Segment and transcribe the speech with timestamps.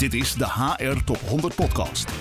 [0.00, 2.12] Dit is de HR Top 100 Podcast.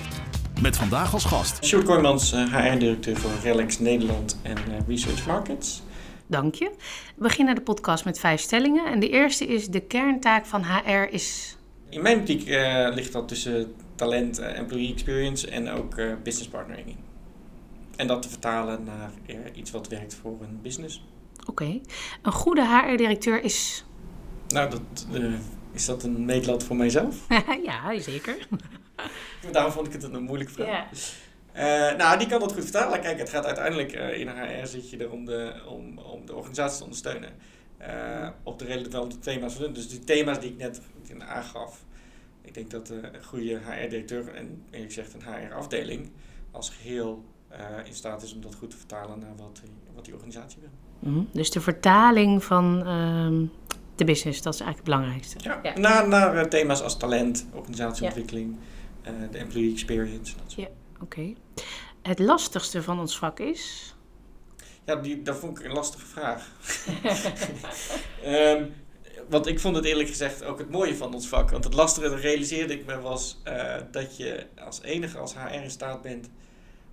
[0.62, 1.66] Met vandaag als gast.
[1.66, 5.82] Sjoerd Kooijmans, HR-directeur voor Relax Nederland en eh, Research Markets.
[6.28, 6.72] Dank je.
[7.16, 8.86] We beginnen de podcast met vijf stellingen.
[8.86, 11.58] En de eerste is: de kerntaak van HR is.
[11.90, 16.50] In mijn optiek uh, ligt dat tussen talent, uh, employee experience en ook uh, business
[16.50, 16.98] partnering in.
[17.96, 19.12] En dat te vertalen naar
[19.54, 21.06] iets wat werkt voor een business.
[21.40, 21.50] Oké.
[21.50, 21.82] Okay.
[22.22, 23.86] Een goede HR-directeur is.
[24.48, 25.08] Nou, dat,
[25.72, 27.26] is dat een meetlat voor mijzelf?
[27.70, 28.48] ja, zeker.
[29.52, 30.68] Daarom vond ik het een moeilijke vraag.
[30.68, 30.88] Ja.
[31.60, 33.02] Uh, nou, die kan dat goed vertalen.
[33.02, 36.36] Kijk, het gaat uiteindelijk uh, in HR zit je er om de, om, om de
[36.36, 37.30] organisatie te ondersteunen.
[37.82, 39.58] Uh, op de relevante thema's.
[39.58, 40.82] Dus die thema's die ik net
[41.18, 41.84] aangaf.
[42.42, 46.12] Ik denk dat een goede HR-directeur en eerlijk gezegd een HR-afdeling
[46.52, 47.24] als geheel
[47.86, 49.62] in staat is om dat goed te vertalen naar wat,
[49.96, 50.70] wat die organisatie wil.
[51.00, 51.28] Mm -hmm.
[51.32, 53.46] Dus de vertaling van ehm,
[54.00, 55.38] de business, dat is eigenlijk het belangrijkste.
[55.42, 55.80] Ja, ja.
[55.80, 58.56] Naar, naar thema's als talent, organisatieontwikkeling,
[59.04, 59.12] ja.
[59.32, 60.36] de employee experience.
[60.36, 61.04] Dat ja, oké.
[61.04, 61.36] Okay.
[62.02, 63.94] Het lastigste van ons vak is?
[64.86, 66.52] Ja, die, dat vond ik een lastige vraag.
[68.26, 68.74] um,
[69.30, 71.52] want ik vond het eerlijk gezegd ook het mooie van ons vak.
[71.52, 75.54] Want het lastige, dat realiseerde ik me, was uh, dat je als enige als HR
[75.54, 76.30] in staat bent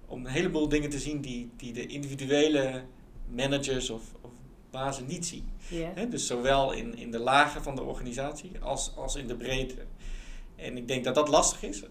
[0.07, 2.83] om een heleboel dingen te zien die, die de individuele
[3.35, 4.31] managers of, of
[4.71, 5.49] bazen niet zien.
[5.69, 5.95] Yeah.
[5.95, 9.85] He, dus zowel in, in de lagen van de organisatie als, als in de breedte.
[10.57, 11.89] En ik denk dat dat lastig is, uh,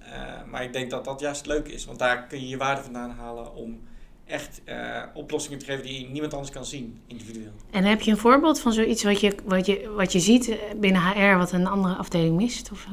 [0.50, 3.12] maar ik denk dat dat juist leuk is, want daar kun je je waarde vandaan
[3.12, 3.82] halen om
[4.26, 7.52] echt uh, oplossingen te geven die niemand anders kan zien, individueel.
[7.72, 11.02] En heb je een voorbeeld van zoiets wat je, wat je, wat je ziet binnen
[11.02, 12.72] HR wat een andere afdeling mist?
[12.72, 12.88] Of?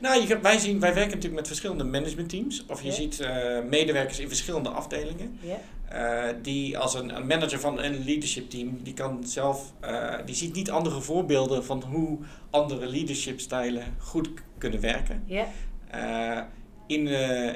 [0.00, 2.64] Nou, je, wij, zien, wij werken natuurlijk met verschillende managementteams.
[2.66, 2.98] Of je yeah.
[2.98, 3.28] ziet uh,
[3.68, 5.38] medewerkers in verschillende afdelingen.
[5.40, 5.58] Yeah.
[5.94, 9.72] Uh, die als een, een, manager van een leadership team, die kan zelf,
[10.24, 12.18] die ziet niet andere voorbeelden van hoe
[12.50, 14.28] andere leadership stijlen goed
[14.58, 15.24] kunnen werken.
[15.26, 16.44] Yeah.
[16.86, 17.06] in,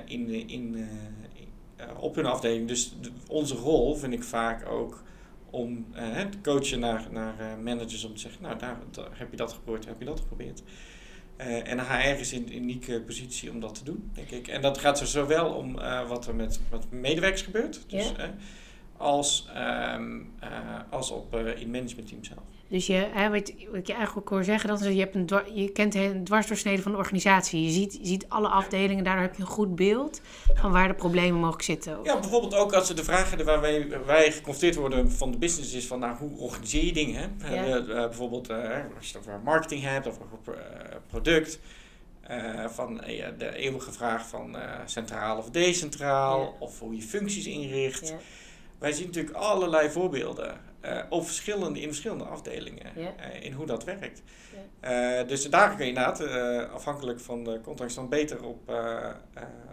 [0.06, 0.88] in, in
[1.98, 2.68] op hun afdeling.
[2.68, 5.02] Dus de, onze rol vind ik vaak ook
[5.50, 5.86] om
[6.30, 9.86] te coachen naar, naar managers om te zeggen, nou daar, daar, heb je dat geprobeerd,
[9.86, 10.62] heb je dat geprobeerd.
[11.38, 14.48] En HR is in een unieke positie om dat te doen, denk ik.
[14.48, 15.74] En dat gaat er zowel om
[16.08, 18.30] wat er met, met medewerkers gebeurt, dus, yeah.
[18.98, 19.48] Als,
[19.96, 20.32] um,
[20.90, 22.42] als op in managementteam zelf.
[22.68, 25.72] Dus je, hè, wat, wat je eigenlijk hoor zeggen, dat is, je, hebt een, je
[25.72, 27.62] kent een dwarsdoorsnede van de organisatie.
[27.62, 30.20] Je ziet, je ziet alle afdelingen, daardoor heb je een goed beeld
[30.54, 31.98] van waar de problemen mogelijk zitten.
[32.02, 35.86] Ja, bijvoorbeeld ook als de vragen waar wij, wij geconfronteerd worden van de business is
[35.86, 37.36] van nou, hoe organiseer je dingen?
[37.50, 37.66] Ja.
[37.66, 38.56] Uh, uh, bijvoorbeeld uh,
[38.96, 40.58] als je het over marketing hebt of over
[41.06, 41.58] product.
[42.66, 42.96] van
[43.38, 46.52] de eeuwige vraag van centraal of decentraal, ja.
[46.58, 48.08] of hoe je functies inricht.
[48.08, 48.16] Ja.
[48.78, 53.08] Wij zien natuurlijk allerlei voorbeelden uh, op verschillende, in verschillende afdelingen yeah.
[53.18, 54.22] uh, in hoe dat werkt.
[54.82, 55.20] Yeah.
[55.20, 56.22] Uh, dus daar kun je inderdaad,
[56.70, 58.72] afhankelijk van de context, dan beter op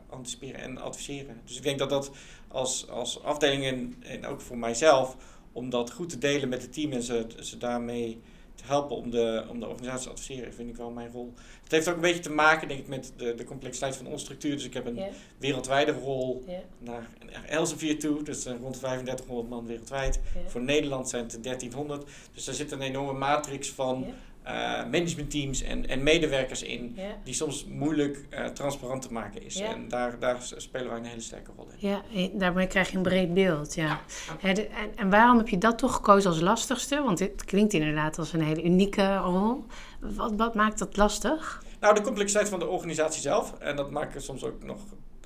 [0.10, 1.42] anticiperen en adviseren.
[1.46, 2.12] Dus ik denk dat dat
[2.48, 5.16] als, als afdeling en, en ook voor mijzelf,
[5.52, 8.22] om dat goed te delen met het team en ze, ze daarmee
[8.66, 11.34] helpen om de, om de organisatie te adviseren, vind ik wel mijn rol.
[11.64, 14.24] Het heeft ook een beetje te maken, denk ik, met de, de complexiteit van onze
[14.24, 14.52] structuur.
[14.52, 15.08] Dus ik heb een yeah.
[15.38, 16.60] wereldwijde rol yeah.
[16.78, 17.10] naar
[17.48, 18.24] Elsevier toe.
[18.24, 20.20] Dus rond 3500 man wereldwijd.
[20.34, 20.48] Yeah.
[20.48, 22.04] Voor Nederland zijn het 1300.
[22.34, 24.06] Dus daar zit een enorme matrix van
[24.46, 24.52] uh,
[24.92, 26.98] managementteams en, en medewerkers in.
[27.24, 29.60] Die soms moeilijk uh, transparant te maken is.
[29.60, 31.90] En daar, daar spelen wij een hele sterke rol in.
[31.90, 32.02] Ja,
[32.34, 33.76] daarmee krijg je een breed beeld.
[33.76, 34.00] Ja.
[34.42, 37.02] En, en waarom heb je dat toch gekozen als lastigste?
[37.02, 39.66] Want het klinkt inderdaad als een hele unieke rol.
[40.00, 41.64] Wat, wat maakt dat lastig?
[41.80, 43.54] Nou, de complexiteit van de organisatie zelf.
[43.60, 44.80] En dat maakt het soms ook nog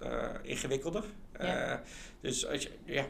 [0.03, 0.09] uh,
[0.41, 1.03] ingewikkelder.
[1.39, 1.73] Ja.
[1.73, 1.79] Uh,
[2.21, 3.05] dus als je, ja,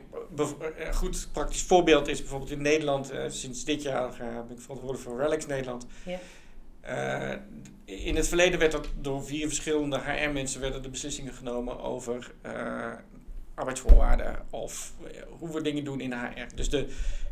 [0.78, 3.13] een goed praktisch voorbeeld is bijvoorbeeld in Nederland.
[3.13, 4.09] Uh, sinds dit jaar
[4.47, 5.85] ben ik verantwoordelijk voor Relics Nederland.
[6.03, 6.19] Ja.
[7.85, 12.31] in het verleden werd er door vier verschillende HR-mensen werden de beslissingen genomen over
[13.53, 14.94] arbeidsvoorwaarden of
[15.40, 16.56] hoe we dingen doen in HR.
[16.56, 16.88] Dus de,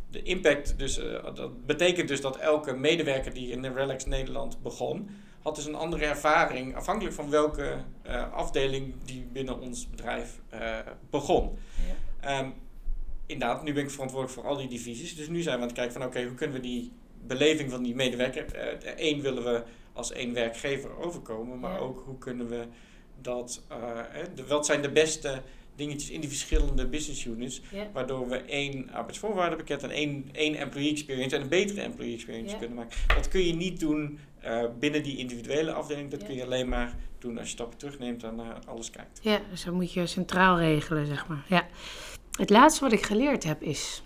[0.10, 0.96] de impact, dus,
[1.36, 5.10] dat betekent dus dat elke medewerker die in de Relax Nederland begon,
[5.48, 7.78] had dus een andere ervaring afhankelijk van welke
[8.08, 10.78] uh, afdeling die binnen ons bedrijf uh,
[11.10, 11.58] begon.
[12.22, 12.40] Ja.
[12.40, 12.54] Um,
[13.26, 15.16] inderdaad, nu ben ik verantwoordelijk voor al die divisies.
[15.16, 16.92] Dus nu zijn we aan het kijken van oké, okay, hoe kunnen we die
[17.28, 18.56] beleving van die medewerker,
[18.96, 19.64] één willen we
[19.94, 21.80] als één werkgever overkomen, maar ja.
[21.80, 22.66] ook hoe kunnen we
[23.22, 23.64] dat,
[24.36, 25.42] de, wat zijn de beste
[25.76, 27.62] dingetjes in die verschillende business units.
[27.72, 27.88] Yeah.
[27.94, 32.60] Waardoor we één arbeidsvoorwaardenpakket en één, één employee experience en een betere employee experience yeah.
[32.60, 32.98] kunnen maken.
[33.08, 36.12] Dat kun je niet doen uh, binnen die individuele afdeling.
[36.12, 39.20] Dat kun je alleen maar doen als je stappen terugneemt en naar alles kijkt.
[39.22, 41.44] Ja, dus dat moet je centraal regelen, zeg maar.
[41.48, 41.68] Ja.
[42.32, 44.04] Het laatste wat ik geleerd heb is...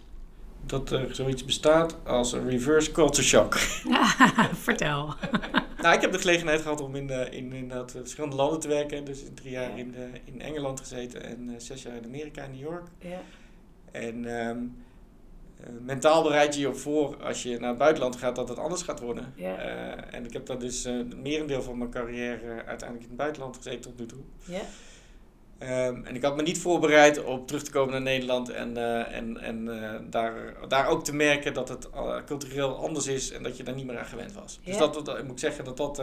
[0.65, 3.55] dat er zoiets bestaat als een reverse culture shock.
[4.67, 5.13] Vertel.
[5.81, 9.05] nou, ik heb de gelegenheid gehad om in, uh, in inderdaad verschillende landen te werken.
[9.05, 9.95] Dus in drie jaar in,
[10.25, 12.87] in Engeland gezeten en uh, zes jaar in Amerika, in New York.
[12.99, 13.21] Ja.
[13.91, 14.90] En um, uh,
[15.81, 18.81] mentaal bereid je je op voor als je naar het buitenland gaat dat het anders
[18.81, 19.33] gaat worden.
[19.35, 19.55] Ja.
[20.11, 23.81] en ik heb daar dus het merendeel van mijn carrière uiteindelijk in het buitenland gezeten
[23.81, 24.21] tot nu toe.
[24.45, 24.61] Ja.
[25.87, 29.15] Um, en ik had me niet voorbereid op terug te komen naar Nederland en, uh,
[29.15, 30.33] en, en uh, daar,
[30.67, 33.85] daar ook te merken dat het uh, cultureel anders is en dat je daar niet
[33.85, 34.59] meer aan gewend was.
[34.61, 34.69] Ja.
[34.69, 35.95] Dus dat, dat, ik moet zeggen dat dat,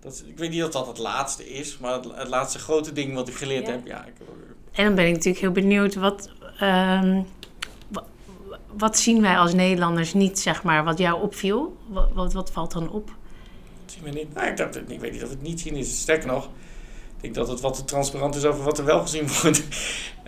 [0.00, 3.14] dat, ik weet niet of dat het laatste is, maar het, het laatste grote ding
[3.14, 3.72] wat ik geleerd ja.
[3.72, 3.86] heb.
[3.86, 4.14] Ja, ik,
[4.72, 6.30] en dan ben ik natuurlijk heel benieuwd, wat,
[6.62, 7.26] um, wat,
[8.76, 11.76] wat, zien wij als Nederlanders niet, zeg maar, wat jou opviel?
[11.86, 13.06] Wat, wat, wat valt dan op?
[13.06, 14.34] Dat zien we niet.
[14.34, 16.00] Nou, ik, dacht, ik weet niet of het niet zien is.
[16.00, 16.44] Sterker nog,
[17.16, 19.62] ik denk dat het wat te transparant is over wat er wel gezien wordt.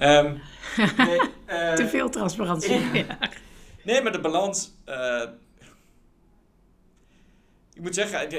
[0.01, 0.41] um,
[1.07, 2.81] nee, uh, te veel transparantie.
[2.93, 3.19] ja.
[3.85, 4.71] Nee, maar de balans.
[4.89, 5.23] Uh,
[7.75, 8.31] ik moet zeggen,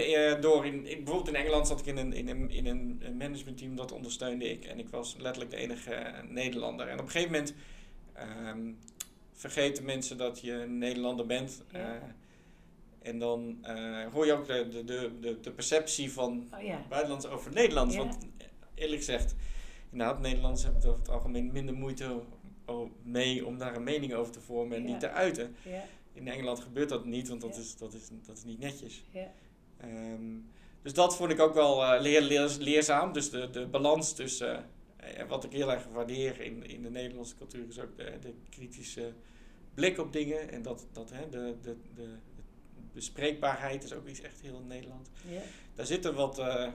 [0.41, 3.75] door in, in, bijvoorbeeld in Engeland zat ik in een, in, een, in een managementteam
[3.75, 4.65] dat ondersteunde ik.
[4.65, 6.87] En ik was letterlijk de enige Nederlander.
[6.87, 7.53] En op een gegeven moment
[8.47, 8.77] um,
[9.35, 11.63] vergeten mensen dat je een Nederlander bent.
[11.71, 11.95] Ja.
[11.95, 12.01] Uh,
[13.01, 14.83] en dan uh, hoor je ook de, de,
[15.19, 16.85] de, de, perceptie van oh, ja.
[16.89, 17.95] buitenlands over Nederlands.
[17.95, 18.17] Want
[18.73, 19.35] eerlijk gezegd,
[19.91, 22.21] inderdaad, Nederlanders hebben het over het algemeen minder moeite
[23.03, 25.55] mee om daar een mening over te vormen en niet te uiten.
[25.61, 25.83] Ja.
[26.13, 29.03] In Engeland gebeurt dat niet, want dat, is, dat, is, dat is niet netjes.
[29.11, 29.31] Ja.
[29.77, 30.37] Ehm,
[30.81, 33.13] dus dat vond ik ook wel eh, leer, leer- leerzaam.
[33.13, 34.69] Dus de, de balans tussen,
[35.05, 38.33] eh, wat ik heel erg waardeer in, in de Nederlandse cultuur, is ook de, de
[38.49, 39.13] kritische
[39.73, 40.49] blik op dingen.
[40.49, 42.07] En dat, dat hè, de, de, de,
[42.93, 45.09] bespreekbaarheid is ook iets echt heel Nederland.
[45.29, 45.41] Ja.
[45.73, 46.71] Daar zitten wat eh,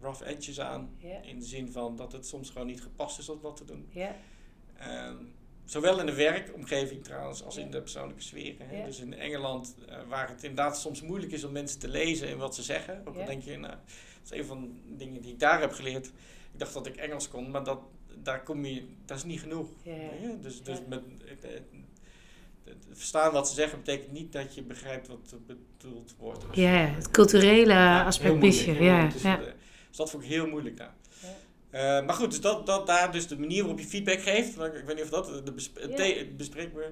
[0.00, 0.96] rough edges aan.
[1.22, 3.88] In de zin van dat het soms gewoon niet gepast is om wat te doen.
[4.78, 5.16] Ehm,
[5.64, 8.54] zowel in de werkomgeving trouwens als in de persoonlijke sfeer.
[8.58, 8.84] Hè?
[8.84, 12.38] Dus in Engeland, eh, waar het inderdaad soms moeilijk is om mensen te lezen en
[12.38, 13.02] wat ze zeggen.
[13.04, 13.74] Ook al denk je, nou,
[14.22, 16.10] dat is een van de dingen die ik daar heb geleerd.
[16.58, 17.78] Ik dacht dat ik Engels kon, maar dat,
[18.22, 19.68] daar kom je, dat is niet genoeg.
[19.82, 19.94] Ja.
[20.42, 20.84] Dus, dus Ja.
[20.88, 21.62] met, het, het-
[22.64, 26.44] het verstaan wat ze zeggen betekent niet dat je begrijpt wat er bedoeld wordt.
[26.52, 28.72] Ja, het culturele Ja, aspect mis je.
[28.82, 29.06] Ja.
[29.08, 29.38] Dus, ja.
[29.40, 29.44] eh,
[29.88, 30.94] dus dat vond ik heel moeilijk daar.
[31.70, 34.82] Eh, maar goed, dus dat, dat daar dus de manier waarop je feedback geeft, ik
[34.86, 36.90] weet niet of dat de besp het bespreekbaar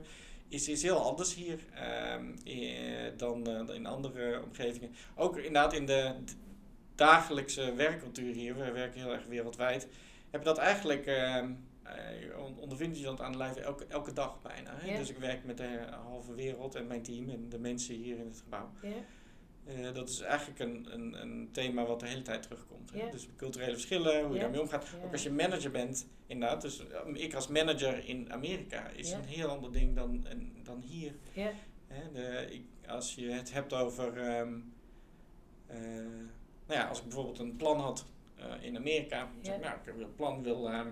[0.48, 4.90] is, is heel anders hier ehm, eh, dan, in andere omgevingen.
[5.14, 6.12] Ook inderdaad in de
[6.96, 9.88] dagelijkse werkcultuur hier, we werken heel erg wereldwijd,
[10.30, 11.50] heb je dat eigenlijk, ehm
[12.38, 14.70] on- ondervind je dat aan de lijf elke, elke dag bijna.
[14.76, 14.90] Hè?
[14.90, 14.96] Ja.
[14.96, 18.26] Dus ik werk met de halve wereld en mijn team en de mensen hier in
[18.26, 18.70] het gebouw.
[18.82, 18.88] Ja.
[19.64, 22.90] Eh, dat is eigenlijk een, een, een thema wat de hele tijd terugkomt.
[22.92, 22.98] hè.
[22.98, 23.10] Ja.
[23.10, 24.86] Dus culturele verschillen, hoe je daarmee omgaat.
[25.04, 26.60] Ook als je manager bent, inderdaad.
[26.62, 30.26] Dus eh, ik als manager in Amerika is een heel ander ding dan,
[30.62, 31.12] dan hier.
[31.86, 32.12] Hè.
[32.12, 34.16] De, ik, als je het hebt over...
[34.18, 34.54] ehm,
[35.66, 35.78] eh,
[36.66, 38.04] nou ja, als ik bijvoorbeeld een plan had
[38.36, 39.18] eh, in Amerika.
[39.18, 40.88] dan zeg ik, nou, ik heb een plan, wil ehm,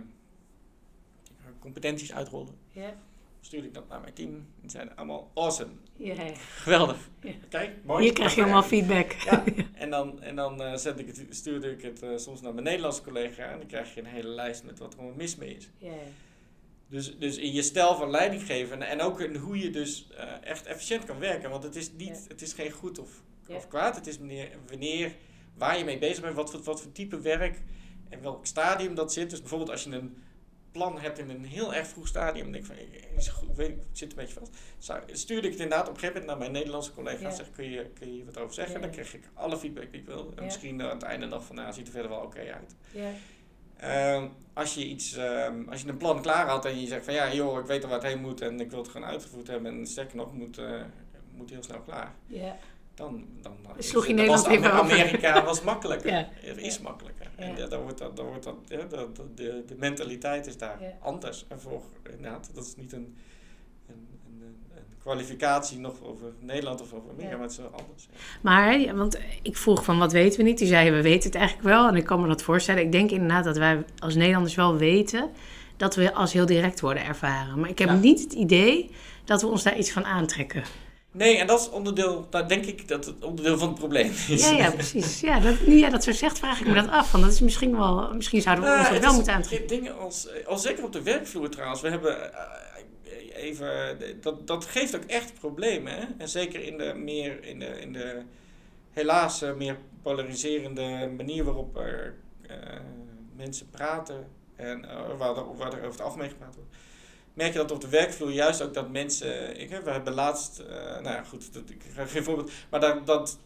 [1.59, 2.59] competenties uitrollen.
[2.71, 2.94] Ja.
[3.41, 4.35] Stuurde ik dat naar mijn team.
[4.35, 6.15] En die zeiden allemaal, awesome, Ja.
[6.37, 7.09] geweldig.
[7.49, 8.05] Kijk, mooi.
[8.05, 9.12] Hier krijg je allemaal feedback.
[9.12, 9.44] Ja,
[9.75, 12.65] en dan, en dan eh, zet ik het, stuurde ik het eh, soms naar mijn
[12.65, 15.56] Nederlandse collega en dan krijg je een hele lijst met wat er allemaal mis mee
[15.56, 15.69] is.
[15.79, 15.93] Ja.
[16.88, 20.06] Dus, dus in je stijl van leiding geven en ook in hoe je dus
[20.43, 21.50] echt efficiënt kan werken.
[21.50, 23.97] Want het is, niet, het is geen goed of, of kwaad.
[23.97, 25.15] Het is wanneer, wanneer,
[25.54, 27.62] waar je mee bezig bent, wat voor, wat voor type werk
[28.08, 29.30] en welk stadium dat zit.
[29.30, 30.16] Dus bijvoorbeeld als je een
[30.73, 33.08] plan hebt in een heel erg vroeg stadium, denk ik van, ik,
[33.49, 34.56] ik weet, ik zit een beetje vast.
[34.78, 37.28] Zou, stuurde ik het inderdaad op een gegeven moment naar mijn Nederlandse collega Ja.
[37.28, 38.75] en zeg, kun je, kun je hier wat over zeggen?
[38.75, 38.80] Ja.
[38.80, 40.32] Dan kreeg ik alle feedback die ik wil.
[40.37, 42.75] En misschien aan het einde nog van, nou, ziet er verder wel oké uit.
[43.76, 47.14] Ehm, als je iets, ehm, als je een plan klaar had en je zegt van
[47.14, 49.46] ja, joh, ik weet al waar het heen moet en ik wil het gewoon uitgevoerd
[49.46, 50.82] hebben en sterker nog, moet, eh,
[51.32, 52.14] moet heel snel klaar.
[52.26, 52.56] Ja.
[52.94, 54.70] Dan, dan, dan Sloeg je was Nederland over.
[54.70, 56.10] Amerika was makkelijker.
[56.12, 56.28] Ja.
[56.56, 57.26] Is makkelijker.
[57.38, 57.42] Ja.
[57.44, 60.82] En ja, dan wordt dat, dan wordt dat, ja, de, de, de, mentaliteit is daar
[60.82, 60.92] Ja.
[61.02, 61.44] anders.
[61.48, 63.16] En voor, inderdaad, dat is niet een,
[63.88, 64.06] een,
[64.76, 67.36] een, kwalificatie nog over Nederland of over Amerika, Ja.
[67.36, 68.08] maar het is wel anders.
[68.10, 68.18] ja.
[68.42, 70.58] Maar, want ik vroeg van wat weten we niet?
[70.58, 71.88] Die zei we weten het eigenlijk wel.
[71.88, 72.82] En ik kan me dat voorstellen.
[72.82, 75.30] Ik denk inderdaad dat wij als Nederlanders wel weten
[75.76, 77.60] dat we als heel direct worden ervaren.
[77.60, 77.94] Maar ik heb Ja.
[77.94, 78.90] niet het idee
[79.24, 80.62] dat we ons daar iets van aantrekken.
[81.14, 84.50] Nee, en dat is onderdeel, daar denk ik dat het onderdeel van het probleem is.
[84.50, 85.21] Ja, ja, precies.
[85.21, 87.12] Ja, dat, nu jij dat zo zegt, vraag ik me dat af.
[87.12, 89.68] Want dat is misschien wel, misschien zouden we ons Nou, het wel is moeten aantrekken.
[89.68, 91.80] Dingen als, als zeker op de werkvloer trouwens.
[91.80, 95.92] We hebben eh, even, dat, dat geeft ook echt problemen.
[95.92, 96.04] Hè?
[96.18, 98.23] En zeker in de meer, in de, in de
[98.92, 102.14] helaas eh, meer polariserende manier waarop er,
[102.47, 102.56] eh,
[103.37, 104.28] mensen praten.
[104.56, 104.87] En
[105.18, 106.76] waar, er, waar er over het algemeen gepraat wordt.
[107.35, 109.61] Merk je dat op de werkvloer juist ook dat mensen.
[109.61, 110.59] Ik, we hebben laatst.
[110.59, 112.50] eh, nou ja, goed, dat, ik ga geen voorbeeld.
[112.71, 113.38] Maar dat, dat,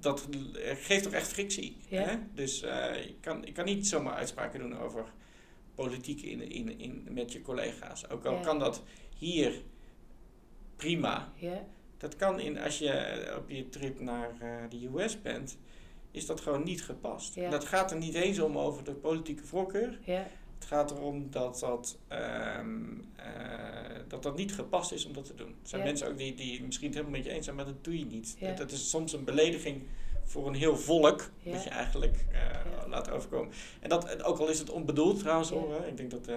[0.00, 0.28] dat
[0.62, 1.76] geeft toch echt frictie.
[1.88, 2.02] Ja.
[2.02, 2.16] Hè?
[2.34, 5.04] Dus eh, je, kan, je kan niet zomaar uitspraken doen over
[5.74, 8.08] politiek in, in, in, met je collega's.
[8.10, 8.40] Ook al Ja.
[8.40, 8.82] kan dat
[9.18, 9.52] hier
[10.76, 11.32] prima.
[11.34, 11.64] Ja,
[11.98, 15.58] Dat kan in, als je op je trip naar eh, de US bent,
[16.10, 17.34] is dat gewoon niet gepast.
[17.34, 17.50] Ja.
[17.50, 19.98] Dat gaat er niet eens om over de politieke voorkeur.
[20.04, 20.26] ja,
[20.60, 22.76] Het gaat erom dat dat, ehm,
[23.16, 23.24] eh,
[24.08, 25.48] dat dat niet gepast is om dat te doen.
[25.48, 25.86] Er zijn Ja.
[25.86, 28.04] mensen ook die, die misschien het helemaal met je eens zijn, maar dat doe je
[28.06, 28.36] niet.
[28.38, 28.48] Ja.
[28.48, 29.82] Dat, dat is soms een belediging
[30.24, 31.52] voor een heel volk, Ja.
[31.52, 33.52] dat je eigenlijk eh, laat overkomen.
[33.80, 36.36] En dat, ook al is het onbedoeld trouwens, hoor, ik denk dat eh,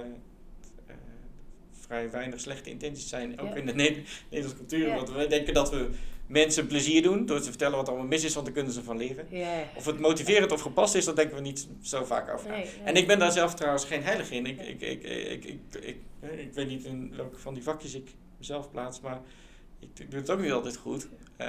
[1.71, 4.95] vrij weinig slechte intenties zijn, ook in de Ne- Nederlandse cultuur.
[4.95, 5.89] Want wij denken dat we
[6.27, 8.83] mensen plezier doen door te vertellen wat er allemaal mis is, want daar kunnen ze
[8.83, 9.27] van leren.
[9.75, 12.49] Of het motiverend of gepast is, dat denken we niet zo vaak over.
[12.49, 12.55] na.
[12.55, 12.73] Nee, nee.
[12.83, 14.45] En ik ben daar zelf trouwens geen heilig in.
[14.45, 18.09] Ik, ik, ik, ik, ik, ik, ik, weet niet in welke van die vakjes ik
[18.37, 19.21] mezelf plaats, maar
[19.79, 21.07] ik doe het ook niet altijd goed.
[21.37, 21.47] Eh,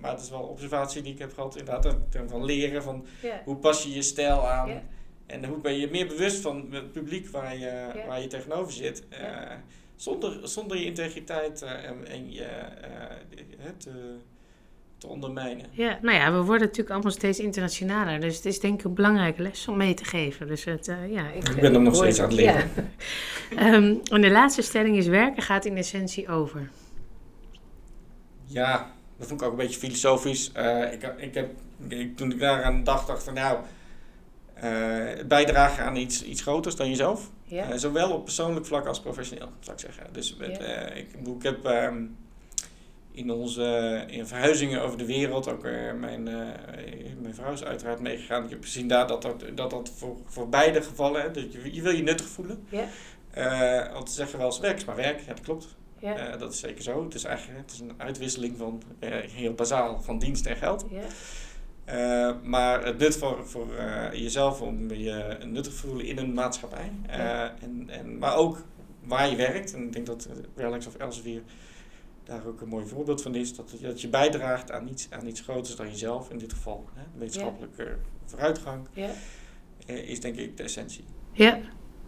[0.00, 2.82] maar het is wel een observatie die ik heb gehad, inderdaad, in termen van leren,
[2.82, 3.06] van
[3.44, 4.82] hoe pas je je stijl aan.
[5.26, 9.08] En hoe ben je meer bewust van het publiek waar je, waar je tegenover zit.
[9.08, 9.52] Eh.
[9.96, 13.06] Zonder, zonder je integriteit eh, en, en je eh,
[13.58, 14.18] het, te,
[15.04, 15.66] te ondermijnen.
[15.70, 18.20] Ja, nou ja, we worden natuurlijk allemaal steeds internationaler.
[18.20, 20.46] Dus het is denk ik een belangrijke les om mee te geven.
[20.46, 22.70] Dus het, eh, ja, ik, Ik ben hem nog steeds aan het leren.
[22.76, 22.82] Ja.
[23.56, 26.70] Ehm, en de laatste stelling is: werken gaat in essentie over.
[28.44, 30.52] Ja, dat vond ik ook een beetje filosofisch.
[30.52, 31.50] Eh, ik, ik heb,
[31.88, 33.58] ik, toen ik daaraan dacht, dacht van nou,
[34.54, 37.30] eh, bijdragen aan iets, iets groters dan jezelf.
[37.62, 40.12] Eh, zowel op persoonlijk vlak als professioneel, zou ik zeggen.
[40.12, 42.04] Dus met, eh, ik, ik heb ehm,
[43.12, 46.22] in onze in verhuizingen over de wereld, ook eh, mijn,
[47.20, 48.44] mijn vrouw is uiteraard meegegaan.
[48.44, 51.82] Ik heb gezien daar dat dat, dat, dat voor, voor beide gevallen, dat je, je
[51.82, 52.66] wil je nuttig voelen.
[53.34, 55.76] ja, want ze zeggen wel eens werk is maar werk, ja dat klopt.
[56.38, 57.04] dat is zeker zo.
[57.04, 58.82] Het is eigenlijk het is een uitwisseling van
[59.30, 60.84] heel bazaal van dienst en geld.
[61.84, 66.34] Eh, maar het nut voor, voor eh, jezelf om je nuttig te voelen in een
[66.34, 66.92] maatschappij.
[67.06, 67.54] Eh, Ja.
[67.60, 68.64] en, en, maar ook
[69.04, 69.74] waar je werkt.
[69.74, 71.42] En ik denk dat Relax of Elsevier
[72.24, 73.54] daar ook een mooi voorbeeld van is.
[73.56, 76.30] Dat, dat je bijdraagt aan iets, aan iets groters dan jezelf.
[76.30, 78.86] In dit geval hè, wetenschappelijke vooruitgang.
[78.92, 79.10] ja.
[79.86, 81.04] is denk ik de essentie.
[81.32, 81.58] Ja,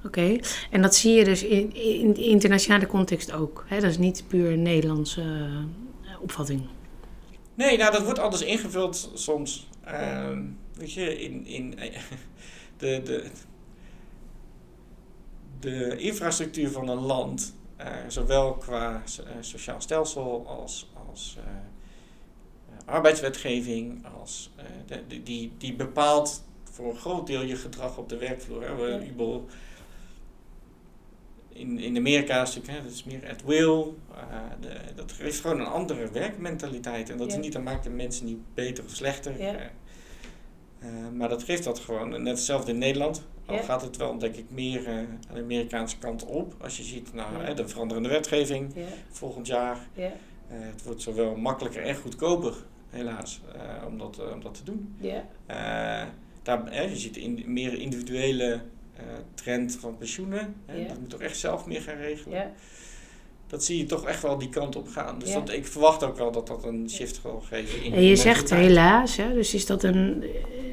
[0.04, 0.36] oké.
[0.70, 3.64] En dat zie je dus in, in de internationale context ook.
[3.68, 3.80] Hè?
[3.80, 5.48] Dat is niet puur een Nederlandse
[6.20, 6.62] opvatting.
[7.56, 9.68] Nee, nou dat wordt anders ingevuld soms.
[9.84, 10.42] Ehm,
[10.74, 11.70] weet je, in, in
[12.78, 13.30] de, de,
[15.60, 24.06] de infrastructuur van een land, eh, zowel qua eh, sociaal stelsel als, als eh, arbeidswetgeving,
[24.20, 24.50] als,
[24.86, 28.62] de, die, die bepaalt voor een groot deel je gedrag op de werkvloer.
[28.62, 28.74] Hè.
[28.74, 29.42] We,
[31.58, 33.82] in, in Amerika is hè, dat is meer at will.
[34.14, 37.10] eh, de, dat heeft gewoon een andere werkmentaliteit.
[37.10, 37.36] En dat Ja.
[37.36, 39.40] is niet, dat maakt de mensen niet beter of slechter.
[39.42, 39.54] Ja.
[39.54, 39.64] eh,
[40.78, 42.08] eh, maar dat geeft dat gewoon.
[42.10, 43.22] Net hetzelfde in Nederland.
[43.46, 43.62] Al Ja.
[43.62, 46.54] gaat het wel, denk ik, meer aan de Amerikaanse kant op.
[46.60, 48.74] Als je ziet nou, hè, de veranderende wetgeving
[49.10, 49.78] volgend jaar.
[49.94, 50.10] ja,
[50.48, 52.54] het wordt zowel makkelijker en goedkoper,
[52.90, 53.40] helaas,
[53.86, 54.96] om, dat, om dat te doen.
[55.00, 55.24] ja,
[56.42, 58.60] daar, hè, je ziet in, meer individuele
[59.34, 60.54] trend van pensioenen.
[60.66, 60.86] Hè.
[60.86, 62.38] Dat moet toch echt zelf meer gaan regelen.
[62.38, 62.52] ja,
[63.46, 65.18] Dat zie je toch echt wel die kant op gaan.
[65.18, 67.84] Dus dat, ik verwacht ook wel dat dat een shift zal geven.
[67.84, 69.32] In En je zegt helaas, hè?
[69.34, 70.24] dus is dat een.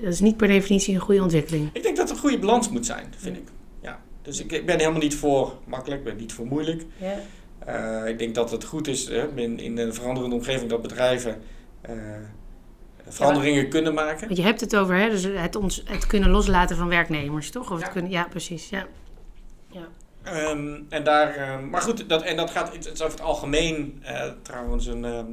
[0.03, 1.69] Dat is niet per definitie een goede ontwikkeling.
[1.73, 3.47] Ik denk dat er een goede balans moet zijn, vind ik.
[3.81, 4.01] Ja.
[4.21, 6.85] Dus ik, ik ben helemaal niet voor makkelijk, ik ben niet voor moeilijk.
[6.97, 7.19] Ja,
[7.65, 11.41] Eh, ik denk dat het goed is hè, in, in een veranderende omgeving dat bedrijven
[11.81, 11.95] eh,
[13.07, 14.25] veranderingen kunnen maken.
[14.25, 17.71] want je hebt het over hè, dus het, ons, het kunnen loslaten van werknemers, toch?
[17.71, 17.83] Of Ja.
[17.83, 18.69] Het kunnen, ja, precies.
[18.69, 18.87] Ja.
[20.23, 23.99] Ehm, en daar, ehm, maar goed, dat, en dat gaat het is over het algemeen
[24.01, 25.25] eh, trouwens een, ehm,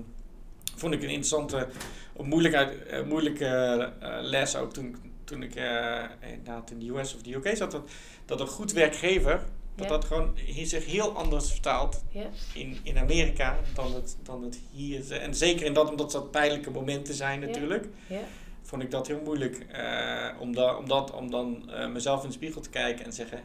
[0.76, 1.68] vond ik een interessante,
[2.22, 3.44] moeilijkheid, eh, moeilijke
[4.00, 5.54] eh, les ook toen, toen ik
[6.20, 7.70] inderdaad in de US of de UK zat.
[7.70, 7.90] Dat,
[8.24, 9.40] dat een goed werkgever,
[9.74, 9.92] dat Ja.
[9.92, 12.26] dat gewoon zich heel anders vertaalt Ja.
[12.54, 15.12] in, in Amerika dan het, dan het hier.
[15.12, 18.20] En zeker in dat, omdat dat tijdelijke momenten zijn natuurlijk Ja.
[18.62, 19.66] vond ik dat heel moeilijk.
[19.72, 23.12] eh, om, da, om, dat, om dan eh, mezelf in de spiegel te kijken en
[23.12, 23.40] zeggen...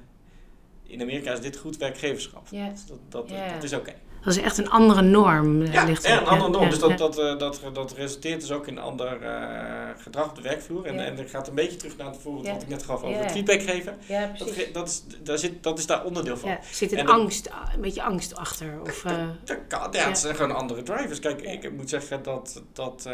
[0.87, 2.49] In Amerika is dit goed werkgeverschap.
[2.49, 3.93] Dus dat, dat, dat is oké.
[4.25, 5.61] Dat is echt een andere norm.
[5.61, 6.11] eh, Ja, ligt er.
[6.21, 6.63] een andere norm.
[6.63, 6.95] ja, dus dat, ja.
[6.95, 10.85] dat, eh, dat, dat resulteert dus ook in ander eh, gedrag op de werkvloer.
[10.85, 13.21] En, en dat gaat een beetje terug naar het voorbeeld wat ik net gaf over
[13.21, 13.97] het feedback geven.
[14.07, 14.63] Ja, Dat, precies.
[14.63, 16.49] ge- dat, is, daar zit, dat is daar onderdeel van.
[16.49, 18.81] Ja, zit een En dat- angst, een beetje angst achter.
[18.81, 19.01] Of,
[19.43, 20.07] Dat kan, ja, Ja.
[20.07, 21.19] het zijn gewoon andere drivers.
[21.19, 23.05] Kijk, ik moet zeggen dat, dat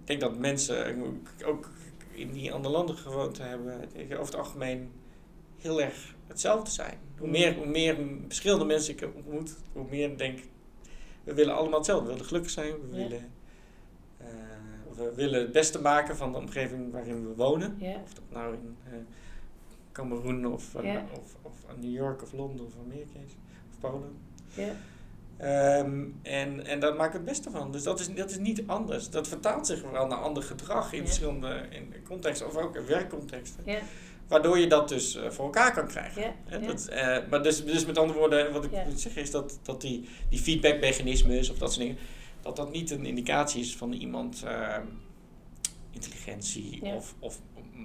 [0.00, 0.96] ik denk dat mensen
[1.44, 1.68] ook
[2.12, 4.92] in die andere landen gewoond hebben, over het algemeen
[5.58, 6.98] heel erg hetzelfde zijn.
[7.18, 7.96] Hoe meer, hoe meer
[8.26, 10.38] verschillende mensen ik ontmoet, hoe meer ik denk
[11.24, 12.04] we willen allemaal hetzelfde.
[12.06, 13.08] We willen gelukkig zijn, we, Ja.
[13.08, 13.30] willen,
[14.18, 14.26] eh,
[14.96, 17.76] we willen het beste maken van de omgeving waarin we wonen.
[17.78, 17.94] Ja.
[18.04, 18.92] Of dat nou in eh
[19.92, 21.04] Cameroen of, eh, Ja.
[21.12, 23.32] of, of New York of Londen of Amerika is,
[23.70, 24.16] of Polen.
[24.54, 24.72] Ja.
[25.36, 27.72] Ehm, en, en daar maken we het beste van.
[27.72, 29.10] Dus dat is, dat is niet anders.
[29.10, 33.64] Dat vertaalt zich wel naar ander gedrag in verschillende in contexten, of ook in werkcontexten.
[34.32, 36.22] Waardoor je dat dus eh, voor elkaar kan krijgen.
[36.22, 36.66] Ja, Hè, ja.
[36.66, 38.84] Dat, eh, maar dus, dus met andere woorden, wat ik Ja.
[38.84, 41.98] wil zeggen is dat, dat die, die feedbackmechanismes of dat soort dingen,
[42.42, 44.76] dat dat niet een indicatie is van iemand eh,
[45.90, 47.38] intelligentie of, of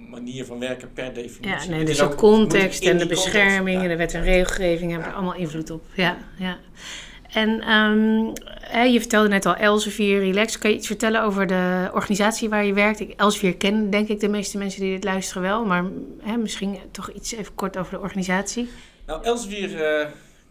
[0.08, 1.70] manier van werken per definitie.
[1.70, 3.82] Ja, nee, dus moet context en de bescherming ja.
[3.82, 5.84] en de wet en regelgeving hebben er allemaal invloed op.
[5.94, 6.58] Ja, ja.
[7.32, 10.58] En ehm, hè, je vertelde net al Elsevier Relax.
[10.58, 13.16] Kan je iets vertellen over de organisatie waar je werkt?
[13.16, 15.64] Elsevier kennen denk ik de meeste mensen die dit luisteren wel.
[15.64, 15.84] Maar
[16.22, 18.68] hè, misschien toch iets even kort over de organisatie.
[19.06, 19.84] Nou, Elsevier,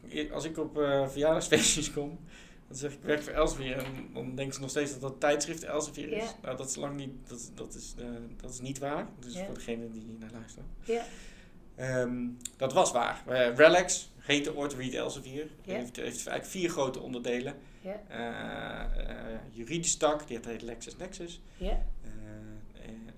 [0.10, 2.20] eh, als ik op eh, verjaardagsfeestjes kom,
[2.68, 3.78] dan zeg ik, ik werk voor Elsevier.
[3.78, 6.36] En dan denken ze nog steeds dat dat tijdschrift Elsevier is.
[6.42, 8.06] Nou, dat is lang niet, dat, dat, is, eh,
[8.42, 9.08] dat is niet waar.
[9.20, 10.66] Dus voor degene die naar luisteren.
[10.84, 11.04] Ja.
[11.78, 13.24] Ehm, dat was waar.
[13.28, 15.48] Eh, Relax heette ooit Read Elsevier.
[15.64, 15.74] Ja.
[15.74, 17.56] Heeft, heeft eigenlijk vier grote onderdelen.
[17.82, 18.04] Ja.
[18.08, 21.42] Eh, eh, juridisch tak, die heet LexisNexis.
[21.58, 21.86] Ja.
[22.04, 22.12] Eh,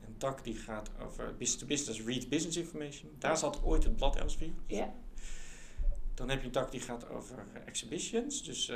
[0.08, 3.12] een tak die gaat over business to business, read business information.
[3.18, 4.54] Daar zat ooit het blad Elsevier.
[4.68, 4.94] Ja.
[6.14, 8.44] Dan heb je een tak die gaat over exhibitions.
[8.44, 8.72] Dus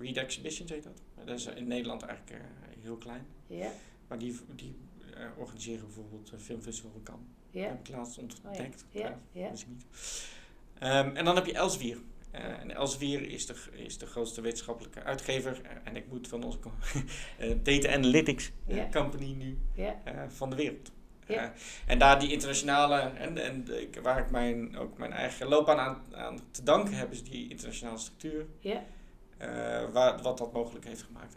[0.00, 1.02] read exhibitions heet dat.
[1.24, 2.44] Dat is in Nederland eigenlijk
[2.80, 3.26] heel klein.
[3.46, 3.70] Ja.
[4.08, 4.76] Maar die, die
[5.36, 7.26] organiseren bijvoorbeeld een filmfestival van Cannes.
[7.50, 7.68] Ja.
[7.68, 8.84] Heb ik laatst ontdekt.
[8.92, 9.18] Oh ja.
[9.32, 9.50] Ja.
[9.50, 9.86] niet.
[10.78, 11.98] Ehm, en dan heb je Elsevier.
[12.30, 15.60] Eh, en Elsevier is de, is de grootste wetenschappelijke uitgever.
[15.62, 16.58] eh, en ik moet van onze
[17.38, 18.52] eh, Data Analytics.
[18.92, 19.58] Company nu
[20.28, 20.92] van de wereld.
[21.86, 23.66] En daar die internationale, en, en
[24.02, 27.98] waar ik mijn, ook mijn eigen loopbaan aan, aan te danken heb, is die internationale
[27.98, 28.46] structuur.
[28.58, 28.82] Ja.
[29.92, 31.36] waar, wat dat mogelijk heeft gemaakt.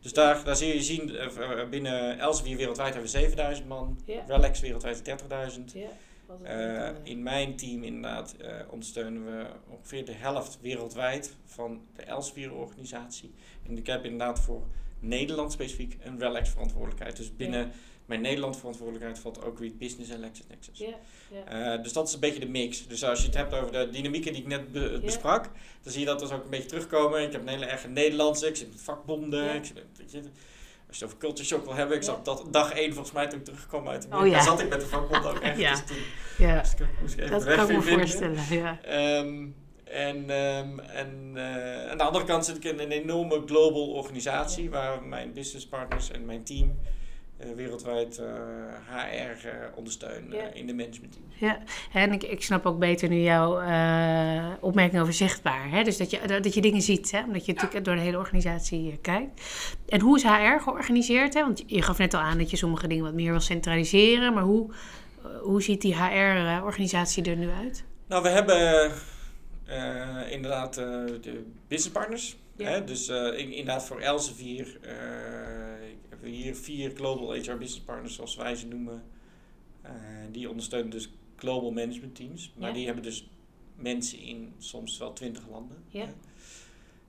[0.00, 3.98] Dus daar, daar zie je zien, eh, binnen Elsevier wereldwijd hebben we 7000 man.
[4.26, 5.72] Relax wereldwijd 30.000.
[5.72, 5.88] Ja.
[6.26, 11.80] Wat een Eh, in mijn team inderdaad eh, ondersteunen we ongeveer de helft wereldwijd van
[11.96, 13.34] de Elsevier-organisatie.
[13.68, 14.62] En ik heb inderdaad voor
[14.98, 17.16] Nederland specifiek een Relax verantwoordelijkheid.
[17.16, 17.72] Dus binnen
[18.06, 20.78] mijn Nederland verantwoordelijkheid valt ook Read Business en LexisNexis.
[20.78, 20.94] Ja.
[21.46, 21.74] Ja.
[21.74, 22.86] Eh, dus dat is een beetje de mix.
[22.86, 25.44] Dus als je het hebt over de dynamieken die ik net be- besprak,
[25.82, 27.22] dan zie je dat dus ook een beetje terugkomen.
[27.22, 29.50] Ik heb een hele erg Nederlandse, ik zit met vakbonden, Ja.
[29.52, 30.18] ik zit met, weet je,
[30.88, 33.26] als je het over culture shock wil hebben, ik zat dat dag één volgens mij
[33.26, 34.42] toen ik terugkwam uit de Oh ja.
[34.42, 35.58] zat ik met de vakbond ook echt.
[35.58, 35.70] Ja.
[35.70, 35.96] Dus toen
[36.46, 36.60] ja.
[36.60, 38.36] dus ik moest ik even Dat de weg kan ik me weer vinden.
[38.38, 38.62] voorstellen.
[38.62, 38.80] Ja.
[38.82, 39.46] Ehm,
[39.84, 44.70] en en, en eh, aan de andere kant zit ik in een enorme global organisatie
[44.70, 46.78] waar mijn businesspartners en mijn team
[47.56, 48.26] wereldwijd eh,
[48.88, 50.48] HR eh, ondersteunen Ja.
[50.50, 51.24] eh, in de managementteam.
[51.38, 51.58] Ja,
[51.92, 53.50] en ik, ik snap ook beter nu jouw
[54.60, 55.70] opmerking over zichtbaar.
[55.70, 55.82] Hè?
[55.82, 57.22] Dus dat je, dat je dingen ziet, hè?
[57.24, 59.42] omdat je natuurlijk door de hele organisatie kijkt.
[59.88, 61.34] En hoe is HR georganiseerd?
[61.34, 61.40] Hè?
[61.40, 64.34] Want je gaf net al aan dat je sommige dingen wat meer wil centraliseren.
[64.34, 64.70] Maar hoe,
[65.42, 67.84] hoe ziet die HR-organisatie er nu uit?
[68.08, 68.92] Nou, we hebben
[70.30, 70.84] inderdaad eh,
[71.20, 72.36] de businesspartners.
[72.56, 72.68] Ja.
[72.68, 72.84] Hè?
[72.84, 74.78] Dus in- inderdaad voor Elsevier
[76.28, 79.02] hier vier global HR business partners, zoals wij ze noemen.
[79.82, 79.92] Eh,
[80.32, 82.52] die ondersteunen dus global management teams.
[82.56, 82.74] Maar Ja.
[82.74, 83.28] die hebben dus
[83.76, 85.76] mensen in soms wel twintig landen.
[85.88, 86.04] Ja.
[86.04, 86.12] hè.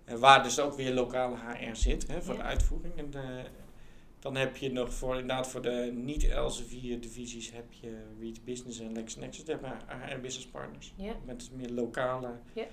[0.06, 2.40] En waar dus ook weer lokale HR zit hè, voor Ja.
[2.42, 2.98] de uitvoering.
[2.98, 3.44] En de,
[4.20, 8.94] dan heb je nog voor, inderdaad voor de niet-Elsevier divisies heb je Read Business en
[8.94, 9.46] LexNexus.
[9.46, 11.14] Daar hebben we HR business partners Ja.
[11.26, 12.66] met meer lokale Ja.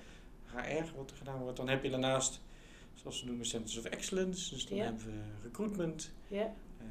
[0.55, 1.57] HR wat er gedaan wordt.
[1.57, 2.41] Dan heb je daarnaast,
[2.95, 4.53] zoals ze noemen, Centers of Excellence.
[4.53, 4.83] Dus dan Ja.
[4.83, 6.85] hebben we recruitment, Ja, eh,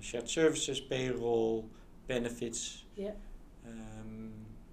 [0.00, 1.64] shared services, payroll,
[2.06, 2.86] benefits.
[2.94, 3.14] ja,
[3.64, 4.20] ehm,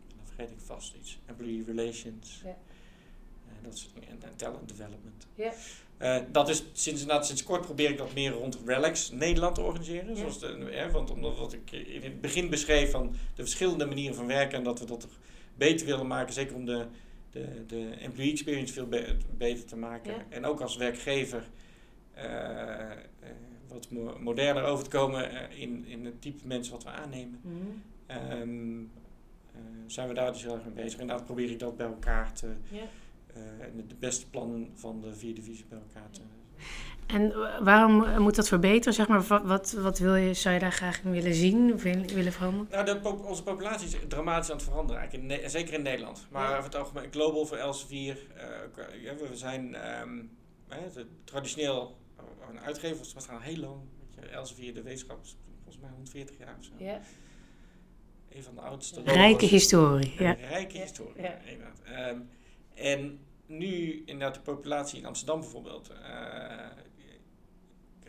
[0.08, 1.20] dan vergeet ik vast iets.
[1.26, 2.42] Employee relations.
[2.44, 2.50] Ja.
[2.50, 4.10] eh, dat soort dingen.
[4.10, 5.28] En, en talent development.
[5.36, 5.54] ja,
[5.98, 10.18] Eh, dat is sinds, sinds kort probeer ik dat meer rond Relax Nederland te organiseren.
[10.18, 14.15] Zoals de, eh, want omdat wat ik in het begin beschreef van de verschillende manieren
[14.15, 15.18] van werken en dat we dat toch
[15.56, 16.86] beter willen maken, zeker om de,
[17.32, 20.13] de, de employee experience veel be- beter te maken.
[20.13, 20.26] Ja.
[20.30, 21.50] En ook als werkgever
[22.13, 22.98] eh, eh,
[23.68, 27.39] wat mo- moderner over te komen eh, in, in het type mensen wat we aannemen.
[27.44, 27.56] Mhm.
[28.06, 31.00] Ehm, eh, zijn we daar dus heel erg mee bezig.
[31.00, 32.84] En daar probeer ik dat bij elkaar te, ja.
[33.60, 36.22] en de beste plannen van de vier divisies bij elkaar te
[37.13, 38.93] En wa- waarom moet dat verbeteren?
[38.93, 42.08] Zeg maar, wat, wat, wil je, zou je daar graag in willen zien of in-
[42.08, 42.67] willen veranderen?
[42.72, 45.82] Nou, de pop- onze populatie is dramatisch aan het veranderen, eigenlijk in Ne- zeker in
[45.82, 46.28] Nederland.
[46.32, 46.52] Maar Ja.
[46.58, 48.17] over het algemeen, global voor Elsevier,
[49.02, 50.24] ja, we zijn ehm,
[51.24, 53.76] traditioneel eh, een uitgever, was gaan heel lang.
[54.32, 56.72] Elsevier, de wetenschap, is volgens mij 140 jaar of zo.
[56.78, 57.00] Ja,
[58.32, 59.02] een van de oudste.
[59.06, 60.32] Rijke historie, ja.
[60.50, 61.38] Rijke historie, ja.
[61.45, 61.82] inderdaad.
[61.86, 62.17] Ehm,
[62.76, 65.89] en nu, inderdaad, de populatie in Amsterdam bijvoorbeeld.
[65.89, 65.98] eh,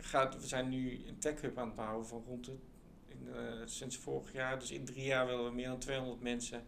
[0.05, 2.55] gaat, we zijn nu een tech hub aan het bouwen van rond de,
[3.07, 4.59] in, eh, sinds vorig jaar.
[4.59, 6.63] Dus in drie jaar willen we meer dan 200 mensen,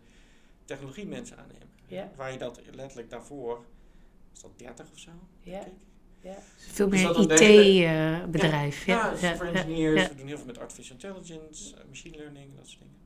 [0.65, 1.69] technologie mensen aannemen.
[1.88, 2.12] Ja.
[2.15, 3.65] Waar je dat letterlijk daarvoor,
[4.32, 5.12] was dat 30 of zo?
[5.39, 5.52] Ja.
[5.52, 5.74] denk ik?
[6.19, 6.38] Ja.
[6.56, 8.86] Veel Dus meer IT-bedrijf.
[8.86, 10.02] Ja, Ja, dus ja, voor ja, engineers.
[10.02, 10.08] ja.
[10.10, 13.02] We doen heel veel met artificial intelligence, eh, machine learning, dat soort dingen.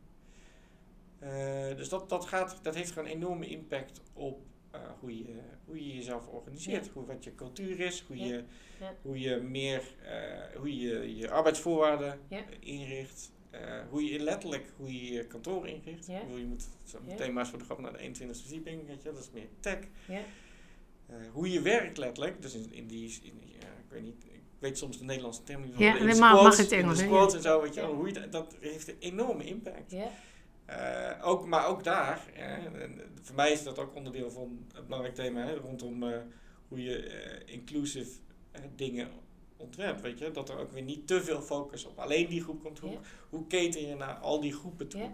[1.19, 4.41] Eh, dus dat, dat, gaat, dat heeft gewoon een enorme impact op
[4.83, 5.25] eh, hoe, je,
[5.65, 6.85] hoe je jezelf organiseert.
[6.85, 6.91] Ja.
[6.93, 8.25] Hoe, wat je cultuur is, hoe, Ja.
[8.25, 8.43] je,
[8.79, 8.93] Ja.
[9.01, 12.19] hoe je meer eh, hoe je, je arbeidsvoorwaarden
[12.59, 13.31] inricht.
[13.49, 16.07] eh, hoe je letterlijk hoe je je kantoor inricht.
[16.07, 16.69] Bedoel, je moet
[17.19, 19.79] eens voor de grap naar de 21ste verdieping, weet je, dat is meer tech.
[20.07, 20.21] Ja.
[21.31, 24.97] Hoe je werkt letterlijk, dus in, in die, in, ik weet niet, ik weet soms
[24.97, 25.77] de Nederlandse term niet.
[25.77, 28.87] Ja, in de mag in squats en zo, weet je hoe je dat, dat heeft
[28.87, 29.91] een enorme impact.
[30.67, 34.85] Eh, ook, maar ook daar, hè, en voor mij is dat ook onderdeel van het
[34.85, 36.17] belangrijk thema hè, rondom eh,
[36.67, 38.19] hoe je eh, inclusive
[38.51, 39.09] eh, dingen
[39.57, 42.63] ontwerpt, weet je, dat er ook weer niet te veel focus op alleen die groep
[42.63, 42.79] komt.
[42.79, 42.99] Hoe, Ja.
[43.29, 45.01] hoe keten je naar al die groepen toe?
[45.01, 45.11] Ja.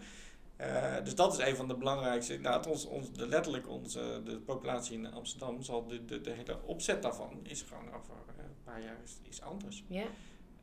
[0.56, 2.40] Eh, dus dat is een van de belangrijkste.
[2.42, 6.58] Het ons, ons, de, letterlijk onze, de populatie in Amsterdam zal de, de, de hele
[6.66, 9.84] opzet daarvan is gewoon over eh, een paar jaar is, is anders.
[9.88, 10.06] Ja.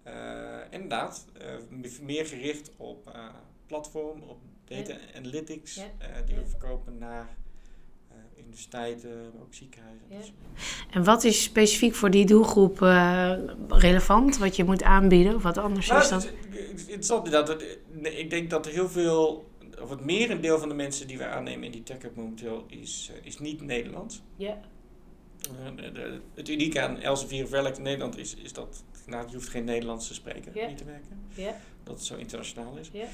[0.03, 1.55] Eh, inderdaad, eh,
[2.00, 3.29] meer gericht op eh,
[3.66, 4.40] platform, op
[4.77, 5.83] data analytics, Ja.
[5.99, 7.29] eh, die we verkopen naar
[8.09, 10.07] eh, universiteiten, maar ook ziekenhuizen.
[10.09, 10.17] Ja.
[10.17, 10.57] dat dingen.
[10.91, 13.33] En wat is specifiek voor die doelgroep eh,
[13.69, 14.39] relevant?
[14.39, 16.19] Wat je moet aanbieden of wat anders Nou, is dan?
[16.21, 17.47] het is inderdaad.
[17.47, 17.63] dat-
[18.03, 19.49] Ik denk dat er heel veel,
[19.83, 23.11] of het merendeel van de mensen die we aannemen in die tech hub momenteel is,
[23.23, 24.23] is niet Nederlands.
[24.37, 24.61] Ja.
[25.41, 29.27] Eh, de- de- het unieke aan Elsevier of Welk in Nederland is, is dat nou,
[29.29, 30.67] je hoeft geen Nederlands te spreken, Ja.
[30.67, 31.19] niet te werken.
[31.35, 31.57] Ja.
[31.83, 32.89] Dat het zo internationaal is.
[32.93, 33.05] Ja.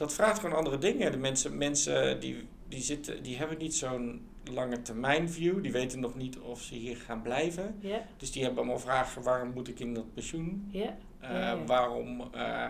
[0.00, 1.12] Dat vraagt gewoon andere dingen.
[1.12, 5.62] De mensen, mensen die, die, zitten, die hebben niet zo'n lange termijn view.
[5.62, 7.76] Die weten nog niet of ze hier gaan blijven.
[8.16, 10.68] Dus die hebben allemaal vragen, waarom moet ik in dat pensioen?
[11.20, 11.58] Eh.
[11.66, 12.66] Waarom, eh,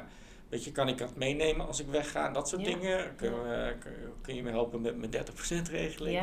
[0.48, 2.26] weet je, kan ik dat meenemen als ik wegga?
[2.26, 3.16] En dat soort dingen.
[3.16, 3.74] Kun, we-
[4.22, 6.14] kun, je me helpen met mijn 30% regeling?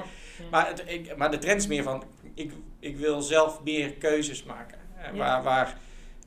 [0.51, 4.43] Maar, het, ik, maar de trend is meer van, ik, ik wil zelf meer keuzes
[4.43, 4.77] maken.
[4.97, 5.17] Eh.
[5.17, 5.77] Waar, waar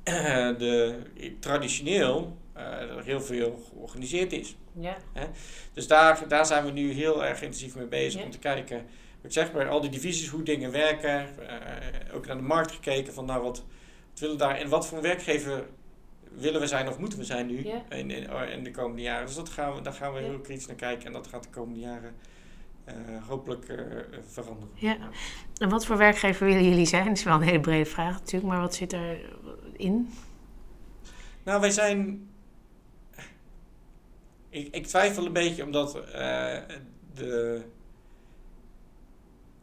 [0.03, 0.14] eh,
[0.59, 0.99] de,
[1.40, 4.57] traditioneel eh, heel veel georganiseerd is.
[4.81, 4.97] Ja.
[5.73, 8.27] Dus daar, daar zijn we nu heel erg intensief mee bezig Ja.
[8.27, 11.29] om te kijken, wat ik zeg bij al die divisies, hoe dingen werken.
[11.49, 13.64] Eh, ook naar de markt gekeken van nou wat,
[14.11, 15.66] wat willen daar en wat voor werkgever
[16.35, 17.83] willen we zijn of moeten we zijn nu Ja.
[17.88, 19.27] in, in, in de komende jaren.
[19.27, 21.49] Dus dat gaan we, daar gaan we heel kritisch naar kijken en dat gaat de
[21.51, 22.14] komende jaren
[22.85, 22.95] eh,
[23.29, 23.77] hopelijk eh,
[24.27, 24.75] veranderen.
[24.75, 24.97] Ja.
[25.57, 27.05] En wat voor werkgever willen jullie zijn?
[27.07, 30.11] Dat is wel een hele brede vraag natuurlijk, maar wat zit erin?
[31.45, 32.29] Nou, wij zijn.
[34.50, 36.58] Ik, ik twijfel een beetje omdat eh,
[37.14, 37.62] de,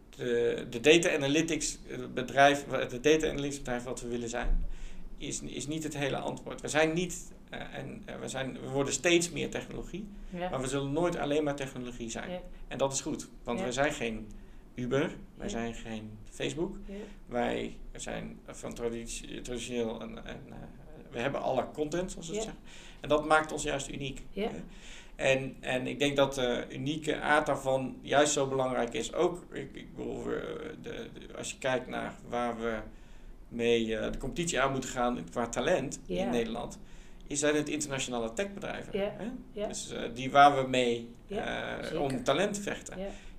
[0.09, 4.65] de, de data analytics eh, bedrijf, de data analytics bedrijf wat we willen zijn,
[5.17, 6.61] is, is niet het hele antwoord.
[6.61, 10.49] We zijn niet, eh, en we, zijn, we worden steeds meer technologie, Ja.
[10.49, 12.29] maar we zullen nooit alleen maar technologie zijn.
[12.31, 12.41] Ja.
[12.67, 13.65] En dat is goed, want Ja.
[13.65, 14.27] we zijn geen
[14.75, 16.75] Uber, wij zijn geen Facebook,
[17.25, 20.01] wij zijn van traditioneel
[21.17, 22.41] we hebben alle content, zoals het Ja.
[22.41, 22.61] zeggen.
[22.99, 24.21] En dat maakt ons juist uniek.
[25.15, 29.13] En, en ik denk dat de unieke aard daarvan juist zo belangrijk is.
[29.13, 32.75] Ook ik, ik bedoel, we, de, de- als je kijkt naar waar we
[33.47, 36.79] mee eh, de competitie aan moeten gaan qua talent in Nederland,
[37.27, 38.93] is zijn het internationale techbedrijven.
[39.17, 39.27] Hè?
[39.67, 42.97] Dus eh, die waar we mee eh, om talent te vechten.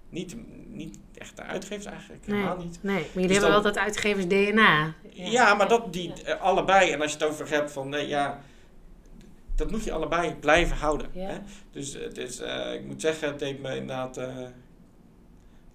[0.08, 0.36] Niet,
[0.68, 2.78] niet echt de uitgevers eigenlijk, Nee, helemaal niet.
[2.82, 4.94] nee, maar jullie Dus hebben dan- wel dat uitgevers DNA.
[5.12, 6.22] Ja, maar dat die Ja.
[6.22, 8.40] eh, allebei, en als je het over hebt van nee, ja,
[9.54, 11.08] dat moet je allebei blijven houden.
[11.12, 11.26] Ja.
[11.28, 11.38] Hè?
[11.70, 14.16] Dus, eh, dus eh, ik moet zeggen, het deed me inderdaad.
[14.16, 14.36] eh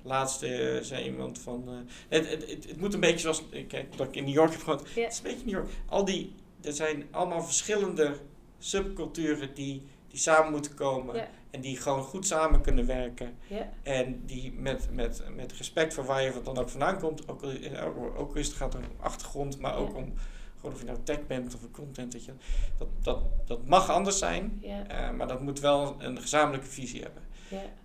[0.06, 1.64] laatst eh, zei iemand van.
[1.68, 1.74] eh,
[2.10, 3.44] het, het, het, het moet een beetje zoals.
[3.68, 4.88] Kijk, dat ik in New York heb gehad.
[4.96, 5.02] Ja.
[5.02, 5.70] Het is een beetje New York.
[5.86, 6.36] Al die.
[6.62, 8.16] Er zijn allemaal verschillende
[8.60, 11.16] subculturen die, die samen moeten komen.
[11.16, 11.28] Ja.
[11.54, 13.34] En die gewoon goed samen kunnen werken.
[13.48, 13.70] Ja.
[13.84, 17.44] En die met, met, met respect voor waar je dan ook vandaan komt, ook,
[18.18, 19.96] ook, is het gaat om achtergrond, maar ook Ja.
[19.96, 20.14] om
[20.56, 22.32] gewoon of je nou tech bent of een content, weet je,
[22.78, 24.88] dat, dat, dat mag anders zijn, Ja.
[24.88, 27.22] eh, maar dat moet wel een gezamenlijke visie hebben.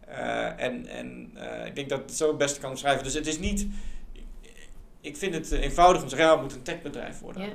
[0.01, 3.05] Eh, en en eh, ik denk dat het zo het beste kan omschrijven.
[3.05, 3.67] Dus het is niet,
[5.01, 7.53] ik vind het eenvoudig om te zeggen, ja, het moet een techbedrijf worden.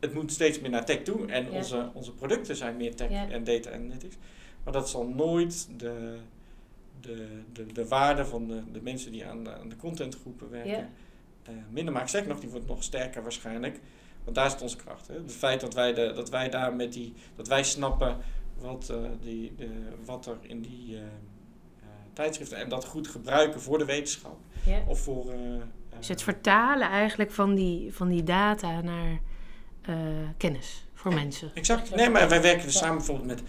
[0.00, 1.50] Het moet steeds meer naar tech toe en Ja.
[1.50, 3.28] onze, onze producten zijn meer tech Ja.
[3.28, 4.16] en data analytics.
[4.64, 6.16] Maar dat zal nooit de,
[7.00, 10.70] de, de, de waarde van de, de mensen die aan de, aan de contentgroepen werken
[10.70, 10.88] Ja.
[11.42, 12.08] eh, minder maken.
[12.08, 13.80] Zeker nog, die wordt nog sterker waarschijnlijk.
[14.24, 15.08] Want daar zit onze kracht.
[15.08, 15.14] Hè?
[15.14, 18.16] Het feit dat wij, de, dat wij daar met die, dat wij snappen
[18.58, 19.68] wat, eh, die, de,
[20.04, 21.06] wat er in die eh, eh,
[22.12, 24.36] tijdschriften en dat goed gebruiken voor de wetenschap.
[24.66, 24.82] Ja.
[24.86, 25.32] Of voor.
[25.32, 25.38] eh,
[25.98, 29.20] Dus het vertalen eigenlijk van die, van die data naar
[29.82, 29.96] eh,
[30.36, 31.50] kennis voor mensen.
[31.54, 31.94] Exact.
[31.94, 33.42] Nee, maar wij werken dus samen bijvoorbeeld met,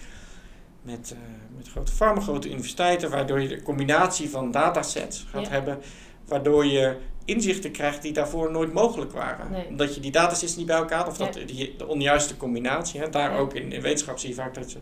[0.84, 5.50] met, eh, met grote farma, grote universiteiten, waardoor je de combinatie van datasets gaat Ja.
[5.50, 5.80] hebben,
[6.26, 9.52] waardoor je inzichten krijgt die daarvoor nooit mogelijk waren.
[9.52, 9.68] Nee.
[9.68, 11.26] Omdat je die datasets niet bij elkaar had, of Ja.
[11.26, 13.00] dat die, de onjuiste combinatie.
[13.00, 13.10] Hè.
[13.10, 13.38] Daar Ja.
[13.38, 14.78] ook in, in wetenschap zie je vaak dat je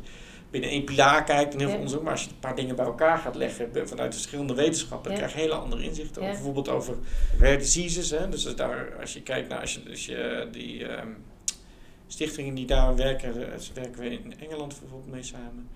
[0.50, 2.86] binnen één pilaar kijkt en heel veel onderzoek, maar als je een paar dingen bij
[2.86, 6.22] elkaar gaat leggen vanuit verschillende wetenschappen, dan krijg je hele andere inzichten.
[6.22, 6.96] Over, bijvoorbeeld over
[7.40, 8.10] rare diseases.
[8.10, 8.30] Hè.
[8.30, 10.86] Dus daar, als je kijkt naar als je, als je die.
[10.88, 11.08] ehm,
[12.08, 15.70] stichtingen die daar werken, eh, ze werken we in Engeland bijvoorbeeld mee samen.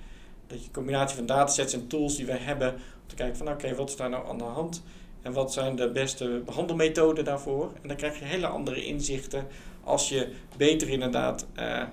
[0.48, 3.50] Dat je een combinatie van datasets en tools die we hebben, om te kijken van
[3.50, 4.84] oké, wat is daar nou aan de hand?
[5.22, 7.72] En wat zijn de beste behandelmethoden daarvoor?
[7.82, 9.48] En dan krijg je hele andere inzichten
[9.84, 10.28] als je
[10.58, 11.88] beter inderdaad eh, eh,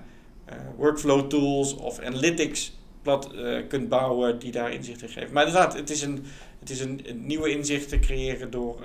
[0.77, 5.33] workflow tools of analytics plat, eh, kunt bouwen die daar inzichten geven.
[5.33, 6.25] Maar inderdaad, het is een,
[6.59, 8.77] het is een, een nieuwe inzichten creëren door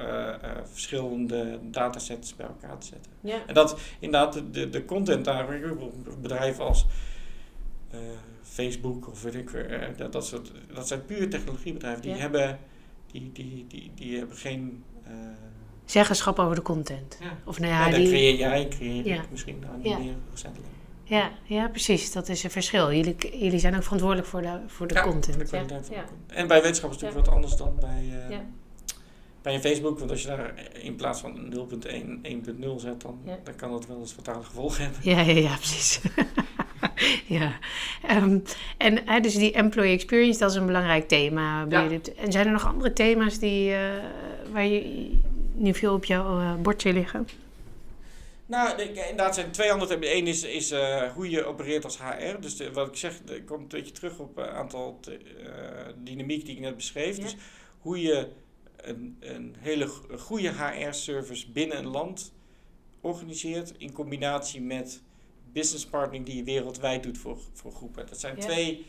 [0.72, 3.12] verschillende datasets bij elkaar te zetten.
[3.20, 3.38] Ja.
[3.46, 5.46] En dat inderdaad, de- de, content daar,
[6.22, 6.86] bedrijven als
[7.90, 7.98] eh,
[8.42, 12.02] Facebook of weet ik, eh, dat, dat, soort, dat zijn puur technologiebedrijven.
[12.02, 12.16] Die, Ja.
[12.16, 12.58] hebben,
[13.12, 14.84] die, die, die, die hebben geen.
[15.04, 15.12] eh,
[15.84, 17.18] Zeggenschap over de content.
[17.20, 17.36] ja.
[17.44, 19.22] Of nou Ja, ja, dat die, creëer jij, creëer Ja.
[19.22, 19.98] ik misschien nou, niet Ja.
[19.98, 20.68] meer recentelijk.
[21.04, 22.12] ja, ja, precies.
[22.12, 22.92] Dat is een verschil.
[22.92, 25.24] Jullie, jullie zijn ook verantwoordelijk voor de, voor de content.
[25.26, 25.46] voor de ja.
[25.48, 26.06] kwaliteit van de Ja.
[26.06, 26.32] content.
[26.38, 28.42] En bij wetenschap is het natuurlijk wat anders dan bij,
[29.48, 29.98] Bij een Facebook.
[29.98, 33.38] Want als je daar in plaats van 0.1 1.0 zet, dan, Ja.
[33.44, 35.00] dan kan dat wel eens fatale gevolgen hebben.
[35.02, 36.00] Ja, ja, ja, precies.
[37.38, 37.58] ja.
[38.06, 38.38] Ehm,
[38.78, 41.66] en hè, dus die employee experience, dat is een belangrijk thema.
[41.68, 41.88] Ja.
[42.16, 43.80] En zijn er nog andere thema's die, eh,
[44.52, 45.10] waar je
[45.54, 47.28] nu veel op jouw eh, bord zie liggen?
[48.46, 50.08] Nou, inderdaad zijn twee andere thema's.
[50.18, 52.40] Eén is, is eh, hoe je opereert als HR.
[52.40, 55.92] Dus de- wat ik zeg, ik kom een beetje terug op een aantal te- eh,
[56.04, 57.16] dynamiek die ik net beschreef.
[57.16, 57.22] Ja.
[57.22, 57.36] Dus
[57.78, 58.26] hoe je
[58.88, 62.32] een, een hele go- goede HR-service binnen een land
[63.00, 65.02] organiseert in combinatie met
[65.52, 68.06] business partnering die je wereldwijd doet voor, voor groepen.
[68.06, 68.42] Dat zijn Ja.
[68.42, 68.86] twee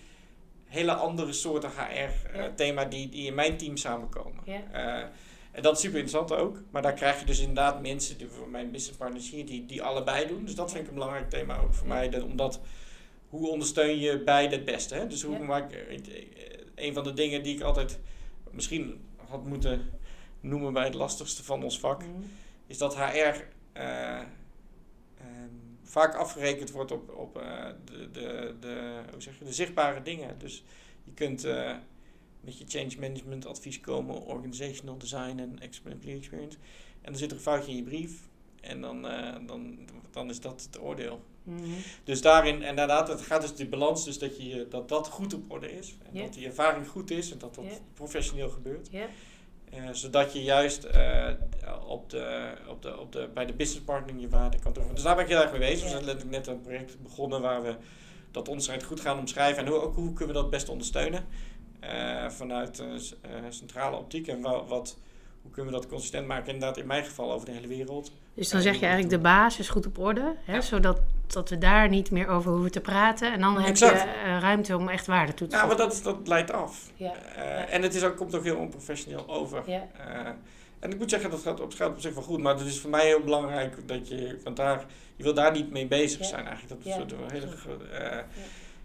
[0.66, 1.88] hele andere soorten Ja.
[1.88, 4.44] HR-thema die, die in mijn team samenkomen.
[4.46, 4.62] Ja.
[4.72, 5.08] Eh,
[5.52, 6.62] en dat is super interessant ook.
[6.72, 9.84] Maar daar krijg je dus inderdaad mensen, die, voor mijn business partners hier, die, die
[9.84, 10.46] allebei doen.
[10.46, 12.10] Dus dat vind ik een belangrijk thema ook voor mij.
[12.10, 12.60] Dat, omdat,
[13.30, 14.96] hoe ondersteun je beide het beste?
[14.96, 15.08] Hè?
[15.08, 16.16] Dus hoe maak ik, eh,
[16.76, 18.00] een van de dingen die ik altijd
[18.52, 19.00] misschien
[19.30, 19.90] had moeten
[20.40, 22.12] noemen bij het lastigste van ons vak, Mhm.
[22.68, 23.02] is dat HR
[23.74, 24.26] eh, ehm,
[25.84, 30.40] vaak afgerekend wordt op, op eh, de, de, de, hoe zeg je, de zichtbare dingen.
[30.40, 30.64] Dus
[31.04, 31.76] je kunt eh,
[32.42, 36.58] met je change management advies komen, organizational design en employee experience.
[37.02, 38.29] En dan zit er een foutje in je brief
[38.62, 39.78] en dan, eh, dan,
[40.12, 41.22] dan is dat het oordeel.
[41.44, 41.62] Mhm.
[42.04, 45.34] Dus daarin, en inderdaad, het gaat dus de balans, dus dat, je, dat dat goed
[45.34, 45.96] op orde is.
[46.06, 48.90] En dat die ervaring goed is en dat dat professioneel gebeurt.
[49.70, 51.28] Eh, zodat je juist eh,
[51.88, 54.96] op de, op de, op de, bij de business partnering je waarde kan toevoegen.
[54.96, 55.84] Dus daar ben ik heel erg mee bezig.
[55.84, 57.76] We zijn letterlijk net een project begonnen waar we
[58.32, 59.66] dat onderscheid goed gaan omschrijven.
[59.66, 61.26] En hoe, ook hoe kunnen we dat best ondersteunen
[62.28, 62.84] vanuit
[63.50, 64.28] centrale optiek.
[64.28, 64.98] En wa- wat,
[65.42, 68.12] hoe kunnen we dat consistent maken, inderdaad in mijn geval over de hele wereld.
[68.34, 70.62] Dus dan zeg je eigenlijk de basis goed op orde, hè, Ja.
[70.62, 73.34] zodat dat we daar niet meer over hoeven te praten.
[73.34, 76.04] En dan heb je eh, ruimte om echt waarde toe te Ja, maar voegen.
[76.04, 76.90] dat, dat leidt af.
[76.96, 77.14] Ja.
[77.36, 79.64] Eh, En het is ook, komt ook heel onprofessioneel over.
[79.66, 79.88] Ja.
[79.98, 80.32] Eh,
[80.80, 82.40] en ik moet zeggen, dat gaat op, gaat op zich wel goed.
[82.40, 85.72] Maar het is voor mij heel belangrijk dat je, want daar, je wil daar niet
[85.72, 86.26] mee bezig Ja.
[86.26, 86.84] zijn eigenlijk.
[86.84, 87.02] Dat is Ja.
[87.18, 87.48] een hele,
[87.92, 88.18] eh,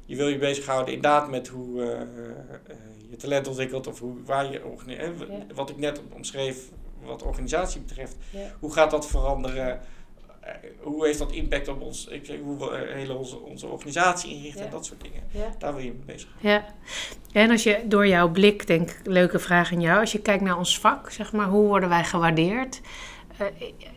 [0.04, 2.06] Je wil je bezighouden inderdaad met hoe eh, eh,
[3.10, 5.10] je talent ontwikkelt of hoe, waar je Ja.
[5.54, 6.70] Wat ik net omschreef,
[7.04, 8.16] wat organisatie betreft.
[8.30, 8.52] Ja.
[8.60, 9.80] Hoe gaat dat veranderen?
[10.40, 14.34] Eh, hoe heeft dat impact op ons, ik, zeg, hoe we hele onze, onze organisatie
[14.34, 14.66] inrichten Ja.
[14.66, 15.22] en dat soort dingen.
[15.30, 15.54] Ja.
[15.58, 16.28] Daar wil je mee bezig.
[16.40, 16.64] Ja.
[17.32, 20.00] En als je door jouw blik, denk ik, leuke vraag aan jou.
[20.00, 22.80] Als je kijkt naar ons vak, zeg maar, hoe worden wij gewaardeerd?
[23.38, 23.46] Eh,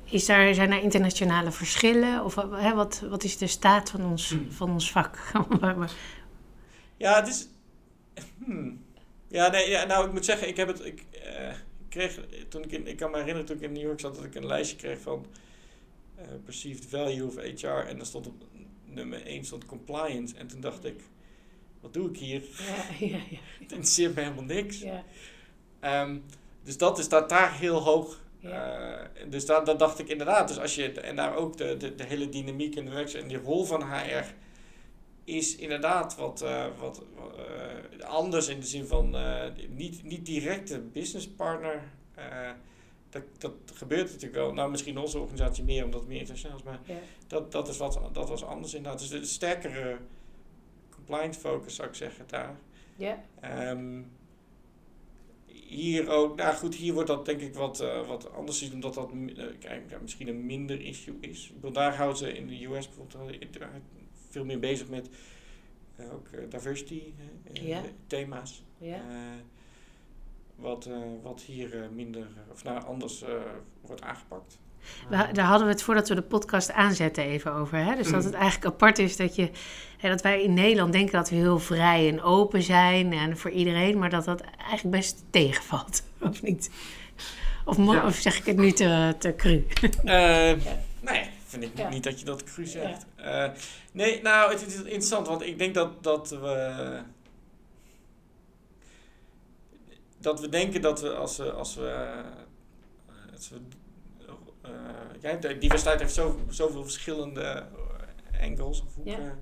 [0.04, 2.24] is daar, zijn er internationale verschillen?
[2.24, 4.52] Of eh, hè, wat, wat is de staat van ons, Hmm.
[4.52, 5.18] van ons vak?
[6.98, 7.48] Ja, het is.
[8.46, 8.86] Hmm.
[9.28, 10.86] Ja, nee, ja, nou, ik moet zeggen, ik heb het.
[10.86, 12.20] Ik, eh, ik kreeg
[12.50, 14.36] toen ik in, ik kan me herinneren toen ik in New York zat dat ik
[14.36, 15.26] een lijstje kreeg van
[16.46, 18.44] perceived value of HR en dan stond op
[18.86, 21.00] nummer 1 stond compliance en toen dacht ik,
[21.82, 22.42] wat doe ik hier?
[23.00, 23.38] ja, ja, ja.
[23.60, 24.80] Het interesseert me helemaal niks.
[24.80, 25.04] ja.
[25.80, 26.18] Ehm,
[26.64, 28.20] dus dat is dat daar heel hoog.
[28.48, 29.10] Ja.
[29.14, 30.48] Eh, dus dat dacht ik inderdaad.
[30.48, 33.28] Dus als je, en daar ook de, de, de hele dynamiek en de werks en
[33.28, 34.24] die rol van HR
[35.24, 37.04] is inderdaad wat, eh, wat
[37.38, 39.16] eh, anders in de zin van
[39.70, 41.82] niet, niet directe business partner.
[42.18, 42.52] Eh,
[43.10, 44.54] dat, dat gebeurt natuurlijk wel.
[44.54, 46.64] Nou, misschien in onze organisatie meer, omdat het meer internationaal is.
[46.64, 46.96] Maar Ja.
[47.28, 49.00] dat, dat, is wat, dat was anders inderdaad.
[49.00, 49.98] Dus de sterkere
[51.06, 52.56] blind focus zou ik zeggen daar.
[52.96, 53.24] Ja.
[53.40, 54.02] Ehm,
[55.68, 58.94] hier ook, nou goed, hier wordt dat denk ik wat, eh, wat anders gezien, omdat
[58.94, 61.54] dat eh, kijk, misschien een minder issue is.
[61.62, 63.68] Ik daar houden ze in de US bijvoorbeeld eh,
[64.30, 65.10] veel meer bezig met
[66.12, 67.04] ook diversity
[68.08, 68.64] thema's.
[68.78, 69.02] Ja.
[70.56, 70.90] Wat,
[71.22, 73.24] wat hier minder, of nou anders
[73.82, 74.60] wordt aangepakt.
[75.10, 77.78] We- daar hadden we het voordat we de podcast aanzetten even over.
[77.78, 77.96] Hè?
[77.96, 78.26] Dus dat Mm.
[78.26, 79.50] het eigenlijk apart is dat, je,
[79.98, 83.52] hè, dat wij in Nederland denken dat we heel vrij en open zijn en voor
[83.52, 86.70] iedereen, maar dat dat eigenlijk best tegenvalt, of niet?
[87.66, 88.06] Of, Ja.
[88.06, 89.66] of zeg ik het nu te, te cru?
[90.04, 90.54] Eh,
[91.02, 91.90] Nee, vind ik Ja.
[91.90, 93.06] niet dat je dat cru zegt.
[93.16, 93.46] Eh,
[93.92, 97.00] nee, nou, het is interessant, want ik denk dat, dat we...
[100.20, 101.52] Dat we denken dat we als we...
[101.52, 103.60] Als we, eh, als we
[105.22, 109.40] ja, de diversiteit heeft zo, zoveel verschillende eh, angles of hoeken.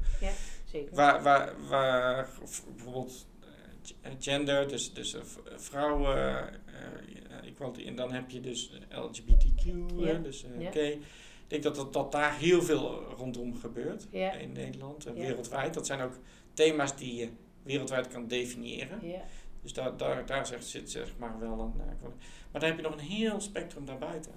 [0.65, 0.95] Zeker.
[0.95, 2.29] Waar, waar, waar
[2.73, 5.21] bijvoorbeeld eh, eh, gender, dus, dus eh,
[5.55, 9.63] vrouwen, eh, equality, en dan heb je dus LGBTQ,
[9.95, 10.13] Ja.
[10.13, 10.71] dus eh, Ja.
[10.71, 10.91] gay.
[10.91, 14.31] Ik denk dat, dat, dat daar heel veel rondom gebeurt Ja.
[14.33, 15.21] in Nederland en Ja.
[15.21, 15.73] wereldwijd.
[15.73, 16.13] Dat zijn ook
[16.53, 17.29] thema's die je
[17.63, 19.07] wereldwijd kan definiëren.
[19.07, 19.21] Ja.
[19.61, 21.73] Dus daar, daar, daar zit zeg maar wel een...
[21.81, 21.85] eh,
[22.51, 24.31] maar dan heb je nog een heel spectrum daarbuiten.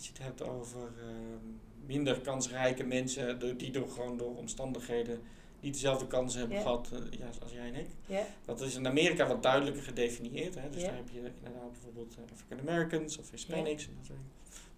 [0.00, 1.46] Als je het hebt over ehm,
[1.86, 5.20] minder kansrijke mensen door, die door, gewoon door omstandigheden
[5.60, 7.86] niet dezelfde kansen hebben gehad eh, ja, als jij en ik.
[8.06, 8.26] Ja.
[8.44, 10.54] Dat is in Amerika wat duidelijker gedefinieerd.
[10.54, 10.70] Hè?
[10.70, 13.86] Dus daar heb je inderdaad bijvoorbeeld eh, African Americans of Hispanics.
[13.86, 14.18] En dat soort.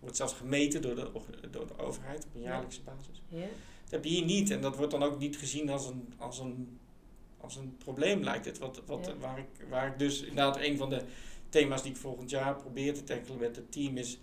[0.00, 1.10] Wordt zelfs gemeten door de,
[1.50, 2.48] door de overheid op een Ja.
[2.48, 3.22] jaarlijkse basis.
[3.28, 3.40] Ja.
[3.82, 4.50] Dat heb je hier niet.
[4.50, 6.78] En dat wordt dan ook niet gezien als een, als een,
[7.36, 8.58] als een probleem, lijkt het.
[8.58, 11.02] Wat, wat, waar, ik, waar ik dus inderdaad een van de
[11.48, 14.18] thema's die ik volgend jaar probeer te tackelen met het team is...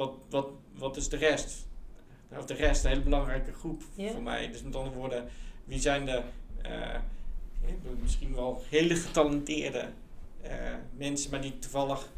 [0.00, 1.66] Wat, wat, wat is de rest?
[2.36, 3.82] Of de rest, een hele belangrijke groep
[4.12, 4.50] voor mij.
[4.50, 5.28] Dus met andere woorden,
[5.64, 6.22] wie zijn de...
[6.62, 6.98] eh,
[8.02, 9.88] misschien wel hele getalenteerde
[10.42, 12.12] eh, mensen, maar die toevallig...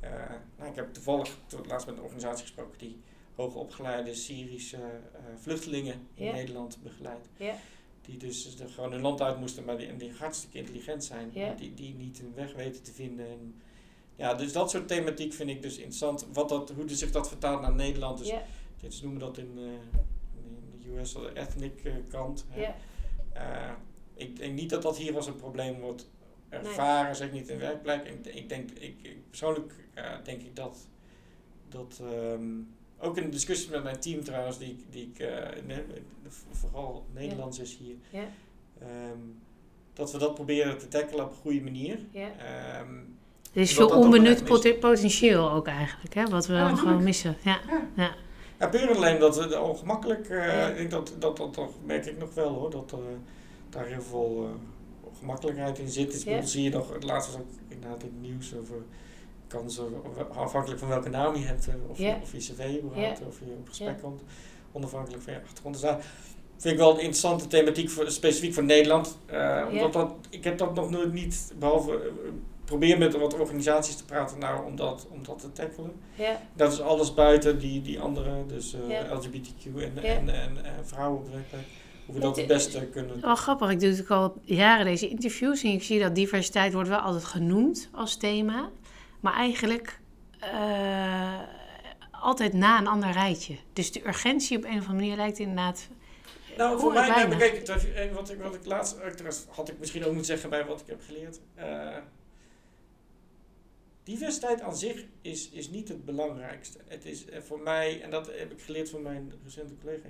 [0.00, 0.10] eh,
[0.58, 3.00] nou, ik heb toevallig to- laatst met een organisatie gesproken die
[3.34, 4.78] hoogopgeleide Syrische
[5.40, 6.24] vluchtelingen in.
[6.32, 7.28] Nederland begeleidt.
[8.02, 11.30] Die dus er gewoon hun land uit moesten, maar die, en die hartstikke intelligent zijn,
[11.46, 13.28] maar die, die niet hun weg weten te vinden.
[13.28, 13.54] En,
[14.16, 16.26] ja, dus dat soort thematiek vind ik dus interessant.
[16.32, 18.18] Wat dat, hoe zich dat vertaalt naar Nederland.
[18.18, 18.42] Dus, Ja.
[18.80, 22.46] dit is noemen dat in, eh, in de US de ethnic eh, kant.
[23.32, 23.70] Eh,
[24.14, 26.10] ik denk niet dat dat hier als een probleem wordt
[26.48, 28.04] ervaren, zeg niet in werkplek.
[28.08, 29.72] Ik, ik denk, ik, ik persoonlijk
[30.24, 30.88] denk ik dat,
[31.68, 32.50] dat ehm,
[32.98, 35.18] ook in de discussie met mijn team trouwens, die, ik- die ik,
[35.66, 35.84] ne-
[36.50, 37.96] vooral Nederlands is hier,
[38.78, 39.18] ehm,
[39.92, 41.98] dat we dat proberen te tackelen op een goede manier.
[42.10, 42.30] Ja.
[43.54, 44.44] Is Wat veel onbenut
[44.80, 46.24] potentieel ook eigenlijk, hè?
[46.24, 47.04] wat we Ja, gewoon natuurlijk.
[47.04, 47.36] missen.
[47.42, 47.58] Ja.
[47.96, 48.14] Ja.
[48.58, 50.68] Ja, puur alleen dat het ongemakkelijk, eh, Ja.
[50.68, 52.98] ik denk dat, dat, dat, dat merk ik nog wel hoor, dat eh,
[53.70, 56.24] daar heel veel eh, ongemakkelijkheid in zit.
[56.24, 58.76] Dus zie je nog, het laatste was ook inderdaad in het nieuws over
[59.48, 59.84] kansen,
[60.34, 62.08] afhankelijk van welke naam je hebt, of, Ja.
[62.08, 63.26] je, of je cv überhaupt, Ja.
[63.26, 64.02] of je op gesprek Ja.
[64.02, 64.22] komt,
[64.72, 65.74] onafhankelijk van je achtergrond.
[65.74, 66.04] Dus daar
[66.56, 69.18] vind ik wel een interessante thematiek, voor, specifiek voor Nederland.
[69.26, 71.98] eh, omdat dat, ik heb dat nog nooit niet, behalve eh,
[72.64, 75.92] probeer met wat organisaties te praten nou, om, dat, om dat te tackelen.
[76.14, 76.40] Ja.
[76.54, 79.14] Dat is alles buiten die, die andere, dus eh, Ja.
[79.14, 80.02] LGBTQ en, Ja.
[80.02, 81.22] en, en, en vrouwen.
[82.06, 83.20] Hoe we dat het beste kunnen.
[83.20, 86.88] Wel grappig, ik doe natuurlijk al jaren deze interviews en ik zie dat diversiteit wordt
[86.88, 88.70] wel altijd genoemd als thema.
[89.20, 90.00] Maar eigenlijk
[90.40, 91.38] eh,
[92.10, 93.56] altijd na een ander rijtje.
[93.72, 95.88] Dus de urgentie op een of andere manier lijkt inderdaad...
[96.56, 99.78] Nou, hoor voor mij, nou, kijk, eh, wat ik, wat ik laatst, eh, had ik
[99.78, 101.40] misschien ook moeten zeggen bij wat ik heb geleerd.
[101.54, 101.96] Eh,
[104.04, 106.78] diversiteit aan zich is, is niet het belangrijkste.
[106.86, 110.08] Het is eh, voor mij, en dat heb ik geleerd van mijn recente collega.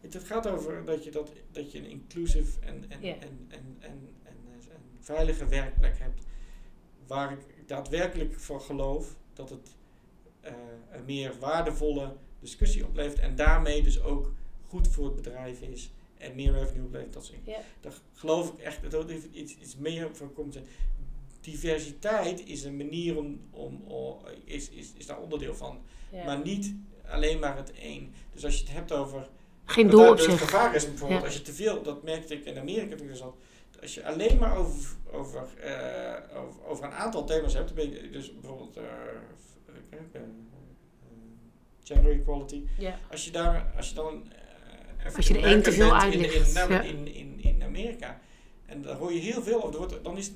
[0.00, 3.76] Het, het gaat over dat je, dat, dat je een inclusive en, en, en, en,
[3.78, 4.34] en, en,
[5.00, 6.22] veilige werkplek hebt.
[7.06, 9.68] Waar ik daadwerkelijk van geloof dat het
[10.40, 10.52] eh,
[10.90, 13.18] een meer waardevolle discussie oplevert.
[13.18, 14.32] En daarmee dus ook
[14.68, 15.90] goed voor het bedrijf is.
[16.18, 17.12] En meer revenue oplevert.
[17.12, 17.38] Dat soort.
[17.44, 17.58] Ja.
[17.80, 20.58] Daar geloof ik echt dat er iets, iets meer van komt.
[21.52, 25.78] Te- Diversiteit is een manier om, om, om- is, is, is daar onderdeel van.
[26.12, 26.24] Ja.
[26.24, 26.74] Maar niet
[27.08, 28.12] alleen maar het één.
[28.32, 29.28] Dus als je het hebt over
[29.64, 30.38] Geen doel op Het zich.
[30.40, 31.26] gevaar is bijvoorbeeld, Ja.
[31.26, 33.36] als je te veel, dat merkte ik in Amerika toen ik er zat,
[33.80, 37.90] als je alleen maar over, over, eh, over, over een aantal thema's hebt, dan ben
[37.90, 38.84] je dus bijvoorbeeld eh,
[40.12, 40.20] eh,
[41.84, 42.98] gender equality, Ja.
[43.10, 44.24] als je daar, als je dan
[45.16, 48.20] Als je er één te veel bent in, in, in, in, in Amerika,
[48.66, 50.32] en daar hoor je heel veel over, er wordt, dan is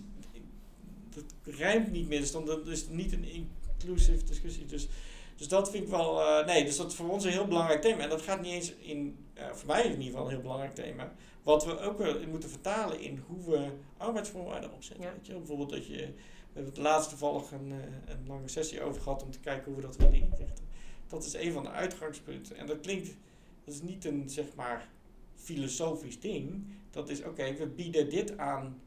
[1.14, 4.66] dat rijmt niet meer, dus dan dat is niet een inclusive discussie.
[4.66, 4.88] Dus
[5.36, 7.82] Dus dat vind ik wel, eh, nee, dus dat is voor ons een heel belangrijk
[7.82, 8.02] thema.
[8.02, 10.74] En dat gaat niet eens in, eh, voor mij in ieder geval een heel belangrijk
[10.74, 11.12] thema.
[11.42, 15.04] Wat we ook wel moeten vertalen in hoe we arbeidsvoorwaarden opzetten.
[15.04, 15.12] Ja.
[15.12, 18.82] Weet je, bijvoorbeeld dat je, we hebben het laatst toevallig een, eh, een lange sessie
[18.82, 20.68] over gehad om te kijken hoe we dat willen inrichten.
[21.06, 22.56] Dat is een van de uitgangspunten.
[22.56, 23.16] En dat klinkt,
[23.64, 24.88] dat is niet een zeg maar
[25.34, 26.66] filosofisch ding.
[26.90, 28.80] Dat is oké, we bieden dit aan,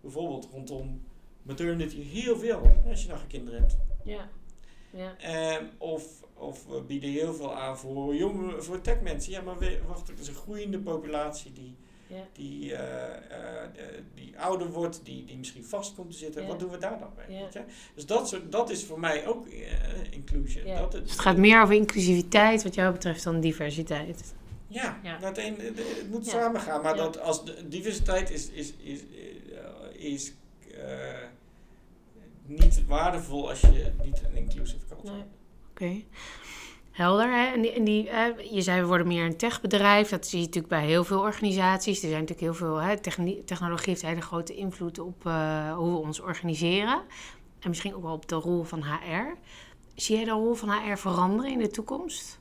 [0.00, 1.02] bijvoorbeeld rondom
[1.42, 3.76] maternity, heel veel als je nog geen kinderen hebt.
[4.04, 4.28] Ja.
[4.90, 5.16] Ja.
[5.18, 9.32] Ehm, of, of we bieden heel veel aan voor jonge, voor techmensen.
[9.32, 11.76] Ja, maar we, wacht, er is een groeiende populatie die,
[12.06, 12.26] Ja.
[12.32, 13.16] die, eh,
[13.64, 13.70] eh,
[14.14, 16.42] die ouder wordt, die, die misschien vast komt te zitten.
[16.42, 16.48] Ja.
[16.48, 17.36] Wat doen we daar dan mee?
[17.36, 17.42] Ja.
[17.44, 17.62] weet je?
[17.94, 19.62] Dus dat, soort, dat is voor mij ook eh,
[20.10, 20.66] inclusion.
[20.66, 20.80] Ja.
[20.80, 24.34] Dat Dus het gaat meer over inclusiviteit wat jou betreft dan diversiteit.
[24.68, 25.18] Ja, Ja.
[25.20, 26.30] het, een, het, het moet Ja.
[26.30, 26.82] samen gaan.
[26.82, 27.02] Maar Ja.
[27.02, 29.00] dat als de, diversiteit is, is, is,
[29.92, 30.32] is
[30.74, 31.28] eh,
[32.46, 35.20] niet waardevol als je niet een inclusive culture Nee.
[35.22, 35.32] hebt.
[35.70, 36.04] Oké.
[36.90, 37.30] Helder.
[37.32, 37.46] Hè?
[37.52, 38.04] En die, en die,
[38.54, 40.08] je zei we worden meer een techbedrijf.
[40.08, 42.02] Dat zie je natuurlijk bij heel veel organisaties.
[42.02, 42.76] Er zijn natuurlijk heel veel.
[42.76, 47.02] Hè, techni- technologie heeft een hele grote invloed op eh, hoe we ons organiseren.
[47.60, 49.34] En misschien ook wel op de rol van HR.
[49.94, 52.40] Zie jij de rol van HR veranderen in de toekomst?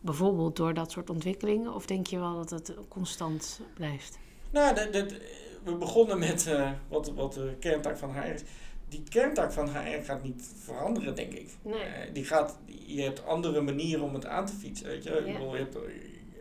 [0.00, 1.74] Bijvoorbeeld door dat soort ontwikkelingen?
[1.74, 4.18] Of denk je wel dat het constant blijft?
[4.50, 5.14] Nou, dat, dat,
[5.62, 8.42] we begonnen met eh, wat, wat de kerntaak van HR is.
[8.90, 11.50] Die kerntaak van HR gaat niet veranderen, denk ik.
[11.62, 11.82] Nee.
[11.82, 14.86] Eh, die gaat, je hebt andere manieren om het aan te fietsen.
[14.86, 15.10] Weet je?
[15.10, 15.82] Ik, bedoel, je hebt, eh,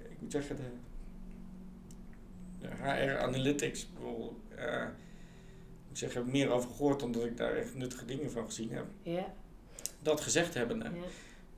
[0.09, 0.63] ik moet zeggen, de,
[2.59, 4.83] de HR Analytics, ik bedoel, eh,
[5.91, 8.71] ik zeggen, heb ik meer over gehoord omdat ik daar echt nuttige dingen van gezien
[8.71, 8.85] heb.
[9.01, 9.33] Ja.
[10.01, 10.91] Dat gezegd hebben, ja.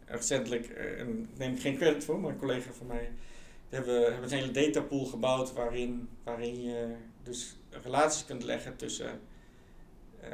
[0.05, 3.11] recentelijk, en ik neem geen credit voor, maar een collega van mij,
[3.69, 9.19] hebben, hebben een hele datapool gebouwd waarin, waarin je dus relaties kunt leggen tussen
[10.21, 10.29] eh,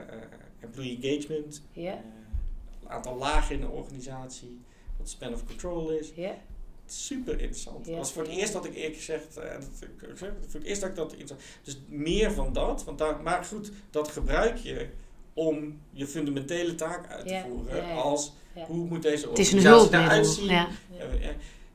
[0.60, 4.60] employee engagement, eh, een aantal lagen in de organisatie,
[4.98, 6.12] wat span of control is.
[6.16, 6.36] Ja.
[6.86, 7.86] Super interessant.
[7.86, 7.92] Ja.
[7.92, 10.60] Dat was voor het eerst dat ik eerlijk gezegd, eh, dat, ik, ik zeg, voor
[10.60, 11.42] het eerst dat ik dat interessant.
[11.64, 14.88] Dus meer van dat, want daar, maar goed, dat gebruik je
[15.34, 17.76] om je fundamentele taak uit te Ja, voeren.
[17.76, 17.96] ja, ja.
[17.96, 18.66] Als Ja.
[18.66, 20.68] hoe moet deze organisatie eruit zien?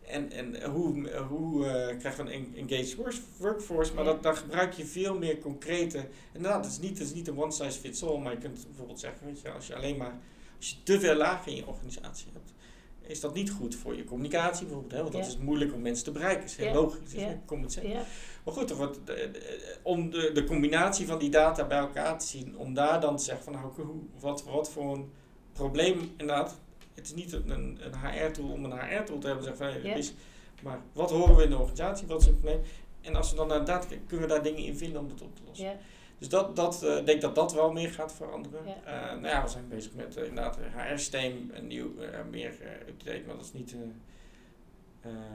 [0.07, 3.95] Eh, eh, En, en hoe, hoe eh, krijgen we een engaged work- workforce?
[3.95, 6.09] Maar dat, dan gebruik je veel meer concrete.
[6.33, 8.19] Inderdaad, het is niet, het is niet een one size fits all.
[8.19, 10.19] Maar je kunt bijvoorbeeld zeggen: weet je, als je alleen maar.
[10.57, 12.53] Als je te veel lagen in je organisatie hebt,
[13.01, 14.93] is dat niet goed voor je communicatie bijvoorbeeld.
[14.93, 15.01] Hè?
[15.01, 15.29] Want dat Ja.
[15.29, 16.41] is moeilijk om mensen te bereiken.
[16.41, 16.73] Dat is heel Ja.
[16.75, 16.99] logisch.
[17.13, 17.39] Dat Ja.
[17.69, 17.89] sense.
[17.89, 18.05] Ja.
[18.45, 22.27] Maar goed, wordt, de- de- om de, de combinatie van die data bij elkaar te
[22.27, 25.11] zien, om daar dan te zeggen van nou, hoe, wat, wat voor een
[25.53, 26.61] probleem inderdaad.
[26.95, 30.15] Het is niet een, een, HR-tool om een HR-tool te hebben, zeggen van, hey, is,
[30.63, 32.63] maar wat horen we in de organisatie, wat is het probleem?
[33.01, 35.23] En als we dan naar data kijken, kunnen we daar dingen in vinden om dat
[35.23, 35.79] op te lossen.
[36.19, 38.65] Dus dat, dat, eh, ik denk dat dat wel meer gaat veranderen.
[38.67, 41.91] Eh, nou ja, we zijn bezig met eh, inderdaad een HR-systeem, een nieuw,
[42.31, 42.55] meer
[42.89, 43.75] up-to-date, maar dat is niet...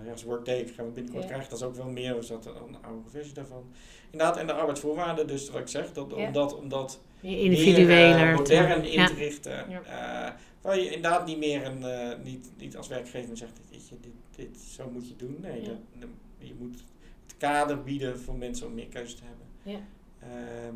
[0.06, 2.84] ja, als Workday gaan we binnenkort krijgen, dat is ook wel meer, zaten al een
[2.84, 3.72] oude versie daarvan.
[4.12, 6.28] Inderdaad, en de arbeidsvoorwaarden, dus wat ik zeg, dat, Ja.
[6.28, 8.26] om dat, om dat Je individueler.
[8.26, 9.70] meer, modern in te richten.
[9.70, 10.36] Ja.
[10.68, 14.58] Waar je inderdaad niet meer een, eh, niet, niet als werkgever zegt, je, dit, dit,
[14.60, 15.38] zo moet je doen.
[15.42, 15.68] Nee, Ja.
[16.00, 16.84] dat- je moet
[17.28, 19.46] het kader bieden voor mensen om meer keuze te hebben.
[19.64, 19.80] Ja.
[20.20, 20.76] Ehm,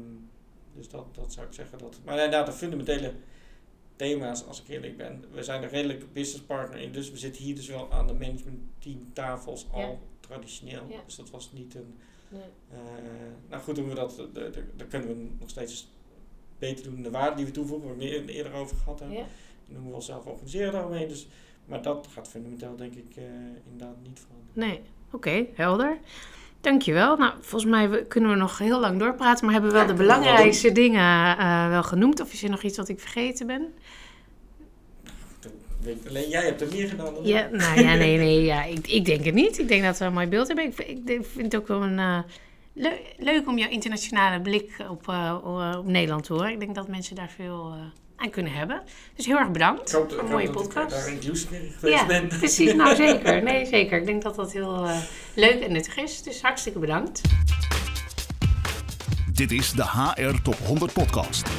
[0.75, 1.77] dus dat, dat zou ik zeggen.
[1.77, 3.13] Dat, maar inderdaad, de fundamentele
[3.95, 5.23] thema's, als ik eerlijk ben.
[5.31, 8.13] We zijn een redelijke business partner in, dus we zitten hier dus wel aan de
[8.13, 9.97] managementteamtafels al Ja.
[10.19, 10.85] traditioneel.
[10.89, 11.01] Ja.
[11.05, 11.95] Dus dat was niet een...
[12.29, 12.41] Nee.
[12.71, 12.77] eh,
[13.49, 15.87] nou goed, doen we dat, de, de, dan kunnen we nog steeds
[16.59, 17.01] beter doen.
[17.01, 19.17] De waarde die we toevoegen, waar we het eerder over gehad hebben.
[19.17, 19.25] Ja.
[19.75, 21.07] En hoe we onszelf organiseren daaromheen.
[21.07, 21.27] Dus,
[21.65, 23.23] maar dat gaat fundamenteel denk ik eh,
[23.71, 24.69] inderdaad niet veranderen.
[24.69, 25.97] Nee, oké, helder.
[26.61, 27.17] Dankjewel.
[27.17, 29.91] Nou, volgens mij we- kunnen we nog heel lang doorpraten, maar hebben we wel Ja,
[29.91, 32.19] de kunnen we wel belangrijkste dingen eh, wel genoemd?
[32.21, 33.73] Of is er nog iets wat ik vergeten ben?
[35.39, 35.51] Dat
[35.81, 37.51] weet, alleen jij hebt er meer gedaan dan Ja, ik.
[37.51, 39.59] nou ja, nee, nee, ja, ik, ik denk het niet.
[39.59, 40.65] Ik denk dat we een mooi beeld hebben.
[40.65, 42.19] Ik, vind- ik vind het ook wel een, eh,
[42.73, 46.51] leu- leuk om jouw internationale blik op, eh, op Nederland te horen.
[46.51, 47.79] Ik denk dat mensen daar veel eh,
[48.21, 48.81] aan kunnen hebben.
[49.15, 50.89] Dus heel erg bedankt Ik hoop, voor een mooie dat ik podcast.
[50.89, 52.27] daar inclusief in geweest Ja, ben.
[52.27, 52.73] precies.
[52.73, 53.43] Nou, zeker.
[53.43, 53.97] Nee, zeker.
[53.97, 54.97] Ik denk dat dat heel eh,
[55.35, 56.21] leuk en nuttig is.
[56.23, 57.21] Dus hartstikke bedankt.
[59.33, 61.49] Dit is de HR Top 100 Podcast.